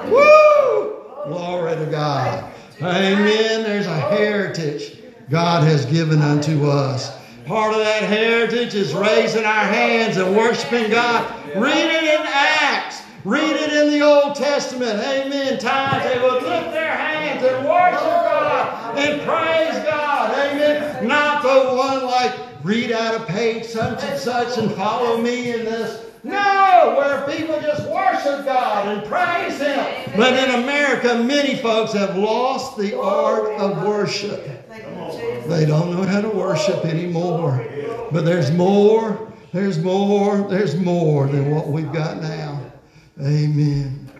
Woo! 0.09 1.03
Glory 1.27 1.75
to 1.75 1.85
God. 1.89 2.53
Amen. 2.79 3.63
There's 3.63 3.87
a 3.87 3.99
heritage 3.99 4.99
God 5.29 5.63
has 5.63 5.85
given 5.85 6.21
unto 6.21 6.67
us. 6.67 7.11
Part 7.45 7.73
of 7.73 7.79
that 7.79 8.03
heritage 8.03 8.75
is 8.75 8.93
raising 8.93 9.45
our 9.45 9.65
hands 9.65 10.17
and 10.17 10.35
worshiping 10.35 10.91
God. 10.91 11.33
Read 11.55 11.89
it 11.89 12.03
in 12.03 12.25
Acts. 12.27 13.01
Read 13.23 13.55
it 13.55 13.73
in 13.73 13.89
the 13.91 14.05
Old 14.05 14.35
Testament. 14.35 14.99
Amen. 14.99 15.57
Times 15.57 16.03
they 16.03 16.19
would 16.21 16.43
lift 16.43 16.71
their 16.71 16.95
hands 16.95 17.43
and 17.43 17.65
worship 17.65 18.01
God 18.01 18.97
and 18.97 19.21
praise 19.21 19.83
God. 19.85 20.31
Amen. 20.31 21.07
Not 21.07 21.26
the 21.26 21.26
one 21.26 21.26
like 21.26 21.26
read 22.67 22.91
out 22.91 23.15
a 23.15 23.23
page 23.25 23.65
such 23.65 24.03
and 24.03 24.19
such 24.19 24.57
and 24.57 24.71
follow 24.73 25.17
me 25.17 25.53
in 25.53 25.63
this. 25.63 26.03
No, 26.23 26.95
where 26.97 27.25
people 27.25 27.61
just 27.61 27.89
worship 27.89 28.43
God 28.43 28.87
and 28.89 29.07
praise 29.07 29.59
Him. 29.59 30.13
But 30.17 30.33
in 30.33 30.63
America, 30.63 31.23
many 31.23 31.55
folks 31.55 31.93
have 31.93 32.17
lost 32.17 32.77
the 32.77 32.99
art 32.99 33.49
of 33.53 33.87
worship. 33.87 34.45
They 35.47 35.65
don't 35.65 35.91
know 35.95 36.03
how 36.03 36.19
to 36.19 36.29
worship 36.29 36.83
anymore. 36.83 37.65
But 38.11 38.25
there's 38.25 38.51
more, 38.51 39.31
there's 39.53 39.79
more, 39.79 40.49
there's 40.49 40.75
more 40.75 41.27
than 41.27 41.51
what 41.51 41.67
we've 41.69 41.93
got 41.93 42.21
now. 42.21 42.61
Amen. 43.21 44.11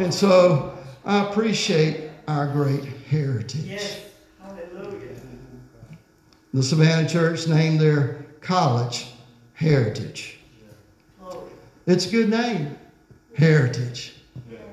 And 0.00 0.12
so 0.12 0.76
I 1.04 1.28
appreciate 1.28 2.10
our 2.26 2.48
great 2.48 2.84
heritage. 3.08 4.00
The 6.54 6.62
Savannah 6.62 7.08
Church 7.08 7.48
named 7.48 7.80
their 7.80 8.24
college 8.40 9.08
Heritage. 9.54 10.38
It's 11.84 12.06
a 12.06 12.10
good 12.10 12.30
name, 12.30 12.78
Heritage. 13.36 14.14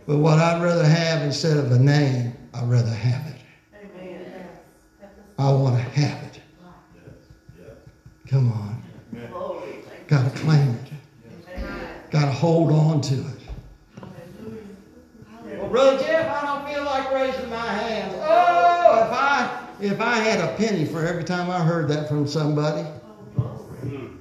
But 0.05 0.17
what 0.17 0.37
I'd 0.37 0.61
rather 0.61 0.85
have 0.85 1.23
instead 1.23 1.57
of 1.57 1.71
a 1.71 1.79
name, 1.79 2.37
I'd 2.53 2.69
rather 2.69 2.93
have 2.93 3.25
it. 3.25 3.41
I 5.39 5.51
want 5.51 5.75
to 5.75 5.81
have 5.81 6.23
it. 6.23 6.39
Come 8.27 8.51
on. 8.51 8.83
Got 10.05 10.31
to 10.31 10.39
claim 10.39 10.69
it. 10.69 10.91
Got 12.11 12.25
to 12.25 12.31
hold 12.31 12.71
on 12.71 13.01
to 13.01 13.15
it. 13.15 14.03
Well, 15.57 15.67
Brother 15.67 15.97
Jeff, 16.03 16.29
I 16.29 16.45
don't 16.45 16.71
feel 16.71 16.83
like 16.83 17.11
raising 17.11 17.49
my 17.49 17.65
hands. 17.65 18.00
If 19.81 19.99
I 19.99 20.17
had 20.17 20.39
a 20.39 20.55
penny 20.57 20.85
for 20.85 21.03
every 21.05 21.23
time 21.23 21.49
I 21.49 21.59
heard 21.59 21.87
that 21.87 22.07
from 22.07 22.27
somebody, 22.27 22.87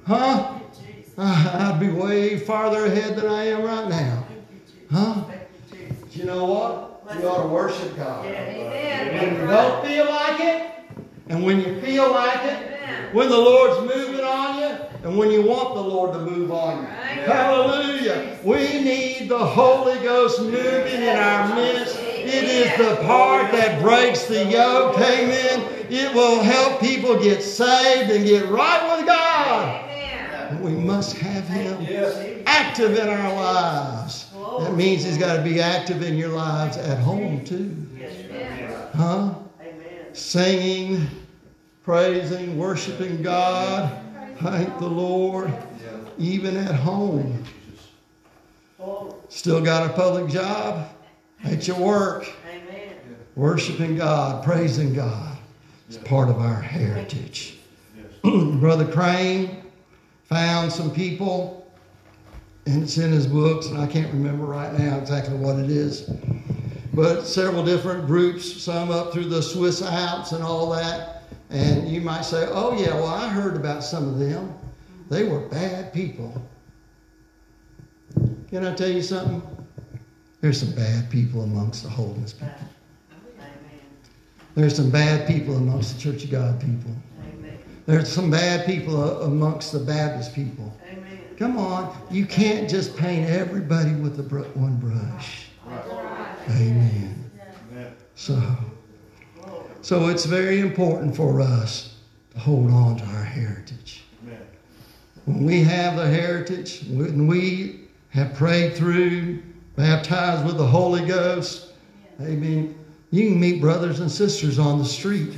huh? 0.07 0.53
Thank 0.53 0.63
you, 0.63 0.95
Jesus. 0.95 1.13
I'd 1.17 1.79
be 1.79 1.89
way 1.89 2.39
farther 2.39 2.85
ahead 2.85 3.15
than 3.15 3.27
I 3.27 3.45
am 3.45 3.61
right 3.63 3.87
now. 3.87 4.25
Thank 4.27 4.47
you, 4.51 4.59
Jesus. 4.65 4.91
Huh? 4.91 5.13
Thank 5.25 5.89
you, 5.89 5.95
But 6.01 6.15
you 6.15 6.23
know 6.25 6.45
what? 6.45 7.19
You 7.19 7.27
ought 7.27 7.43
to 7.43 7.47
worship 7.49 7.95
God. 7.95 8.25
Amen. 8.25 9.21
When 9.21 9.41
you 9.41 9.47
don't 9.47 9.85
feel 9.85 10.05
like 10.05 10.39
it, 10.39 10.71
and 11.27 11.43
when 11.43 11.59
you 11.59 11.79
feel 11.81 12.11
like 12.11 12.43
it, 12.43 13.13
when 13.13 13.29
the 13.29 13.37
Lord's 13.37 13.95
moving 13.95 14.25
on 14.25 14.59
you, 14.59 14.77
and 15.03 15.17
when 15.17 15.29
you 15.29 15.43
want 15.43 15.75
the 15.75 15.81
Lord 15.81 16.13
to 16.13 16.19
move 16.19 16.51
on 16.51 16.81
you. 16.81 16.87
Hallelujah. 16.87 18.37
We 18.43 18.81
need 18.81 19.29
the 19.29 19.37
Holy 19.37 19.99
Ghost 19.99 20.41
moving 20.41 21.01
in 21.03 21.17
our 21.17 21.55
midst. 21.55 22.10
It 22.33 22.45
is 22.45 22.77
the 22.77 22.95
part 23.03 23.51
that 23.51 23.81
breaks 23.81 24.23
the 24.23 24.45
yoke. 24.45 24.97
Amen. 24.97 25.67
It 25.89 26.15
will 26.15 26.41
help 26.41 26.79
people 26.79 27.19
get 27.19 27.43
saved 27.43 28.09
and 28.09 28.25
get 28.25 28.47
right 28.47 28.97
with 28.97 29.05
God. 29.05 30.61
We 30.61 30.71
must 30.71 31.17
have 31.17 31.45
Him 31.49 31.85
active 32.45 32.97
in 32.97 33.09
our 33.09 33.33
lives. 33.33 34.31
That 34.59 34.75
means 34.75 35.03
He's 35.03 35.17
got 35.17 35.35
to 35.35 35.41
be 35.41 35.59
active 35.59 36.03
in 36.03 36.15
your 36.15 36.29
lives 36.29 36.77
at 36.77 36.99
home 36.99 37.43
too. 37.43 37.75
Huh? 38.95 39.33
Singing, 40.13 41.07
praising, 41.83 42.57
worshiping 42.57 43.21
God. 43.21 43.91
Thank 44.39 44.79
the 44.79 44.87
Lord. 44.87 45.53
Even 46.17 46.55
at 46.55 46.75
home. 46.75 47.43
Still 49.27 49.61
got 49.61 49.89
a 49.89 49.93
public 49.93 50.31
job 50.31 50.89
at 51.51 51.67
your 51.67 51.79
work. 51.79 52.31
Amen. 52.49 52.95
Worshiping 53.35 53.97
God, 53.97 54.43
praising 54.43 54.93
God. 54.93 55.37
It's 55.87 55.97
part 55.97 56.29
of 56.29 56.37
our 56.39 56.61
heritage. 56.61 57.57
Brother 58.23 58.89
Crane 58.89 59.63
found 60.23 60.71
some 60.71 60.93
people, 60.93 61.69
and 62.65 62.83
it's 62.83 62.97
in 62.97 63.11
his 63.11 63.27
books, 63.27 63.67
and 63.67 63.77
I 63.77 63.87
can't 63.87 64.11
remember 64.13 64.45
right 64.45 64.71
now 64.77 64.97
exactly 64.97 65.35
what 65.35 65.59
it 65.59 65.69
is. 65.69 66.09
But 66.93 67.23
several 67.23 67.63
different 67.63 68.05
groups, 68.05 68.61
some 68.61 68.91
up 68.91 69.11
through 69.11 69.25
the 69.25 69.41
Swiss 69.41 69.81
Alps 69.81 70.31
and 70.31 70.43
all 70.43 70.69
that. 70.71 71.23
And 71.49 71.89
you 71.89 71.99
might 71.99 72.23
say, 72.23 72.47
oh, 72.49 72.77
yeah, 72.77 72.93
well, 72.93 73.07
I 73.07 73.27
heard 73.27 73.55
about 73.57 73.83
some 73.83 74.07
of 74.07 74.19
them. 74.19 74.53
They 75.09 75.23
were 75.23 75.39
bad 75.39 75.93
people. 75.93 76.41
Can 78.49 78.65
I 78.65 78.73
tell 78.73 78.89
you 78.89 79.01
something? 79.01 79.41
There's 80.41 80.59
some 80.59 80.71
bad 80.71 81.09
people 81.09 81.43
amongst 81.43 81.83
the 81.83 81.89
holiness 81.89 82.33
people. 82.33 82.49
There's 84.55 84.75
some 84.75 84.89
bad 84.89 85.27
people 85.27 85.55
amongst 85.55 85.95
the 85.95 86.01
Church 86.01 86.25
of 86.25 86.31
God 86.31 86.59
people. 86.59 86.91
Amen. 87.21 87.57
There's 87.85 88.09
some 88.09 88.29
bad 88.29 88.65
people 88.65 89.01
uh, 89.01 89.25
amongst 89.25 89.71
the 89.71 89.79
Baptist 89.79 90.35
people. 90.35 90.75
Amen. 90.91 91.19
Come 91.37 91.57
on, 91.57 91.95
you 92.11 92.25
can't 92.25 92.69
just 92.69 92.97
paint 92.97 93.29
everybody 93.29 93.93
with 93.93 94.17
the 94.17 94.23
br- 94.23 94.41
one 94.55 94.75
brush. 94.77 95.45
Amen. 96.49 97.31
So, 98.15 98.41
so 99.81 100.09
it's 100.09 100.25
very 100.25 100.59
important 100.59 101.15
for 101.15 101.39
us 101.39 101.97
to 102.33 102.39
hold 102.39 102.71
on 102.71 102.97
to 102.97 103.05
our 103.05 103.23
heritage. 103.23 104.03
When 105.25 105.45
we 105.45 105.63
have 105.63 105.95
the 105.95 106.07
heritage, 106.07 106.83
when 106.89 107.25
we 107.25 107.87
have 108.09 108.33
prayed 108.33 108.73
through, 108.73 109.41
baptized 109.75 110.45
with 110.45 110.57
the 110.57 110.65
Holy 110.65 111.05
Ghost, 111.05 111.73
amen, 112.21 112.75
you 113.11 113.29
can 113.29 113.39
meet 113.39 113.61
brothers 113.61 113.99
and 113.99 114.11
sisters 114.11 114.59
on 114.59 114.77
the 114.77 114.85
street 114.85 115.37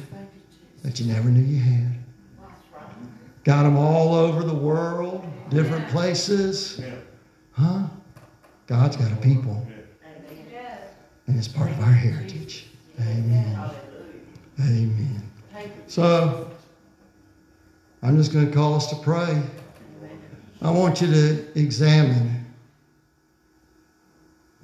that 0.83 0.99
you 0.99 1.11
never 1.11 1.29
knew 1.29 1.41
you 1.41 1.59
had. 1.59 1.95
Got 3.43 3.63
them 3.63 3.77
all 3.77 4.15
over 4.15 4.43
the 4.43 4.53
world, 4.53 5.25
different 5.49 5.87
places. 5.89 6.81
Huh? 7.51 7.83
God's 8.67 8.95
got 8.95 9.11
a 9.11 9.15
people, 9.17 9.65
and 11.27 11.37
it's 11.37 11.47
part 11.47 11.71
of 11.71 11.79
our 11.79 11.91
heritage. 11.91 12.67
Amen. 13.01 13.59
Amen. 14.59 15.21
So, 15.87 16.51
I'm 18.01 18.17
just 18.17 18.33
going 18.33 18.47
to 18.47 18.53
call 18.53 18.75
us 18.75 18.89
to 18.89 18.95
pray. 18.97 19.41
I 20.61 20.71
want 20.71 21.01
you 21.01 21.07
to 21.07 21.59
examine 21.59 22.42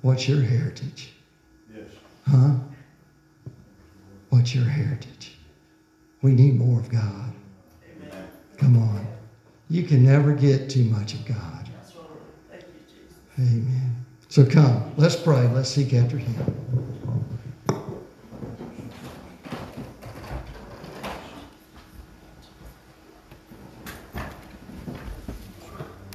what's 0.02 0.28
your 0.28 0.42
heritage. 0.42 1.14
Yes. 1.74 1.88
Huh? 2.28 2.56
What's 4.30 4.54
your 4.54 4.66
heritage? 4.66 5.38
We 6.22 6.32
need 6.32 6.56
more 6.56 6.80
of 6.80 6.90
God. 6.90 7.34
Amen. 8.04 8.28
Come 8.58 8.78
on. 8.78 9.08
You 9.70 9.84
can 9.84 10.04
never 10.04 10.34
get 10.34 10.70
too 10.70 10.84
much 10.86 11.14
of 11.14 11.26
God. 11.26 11.70
That's 11.74 11.96
all 11.96 12.10
right. 12.50 12.62
Thank 12.62 12.64
you, 12.64 12.82
Jesus. 12.88 13.54
Amen. 13.54 14.06
So 14.28 14.46
come, 14.46 14.92
let's 14.98 15.16
pray. 15.16 15.48
Let's 15.48 15.70
seek 15.70 15.94
after 15.94 16.18
Him. 16.18 17.26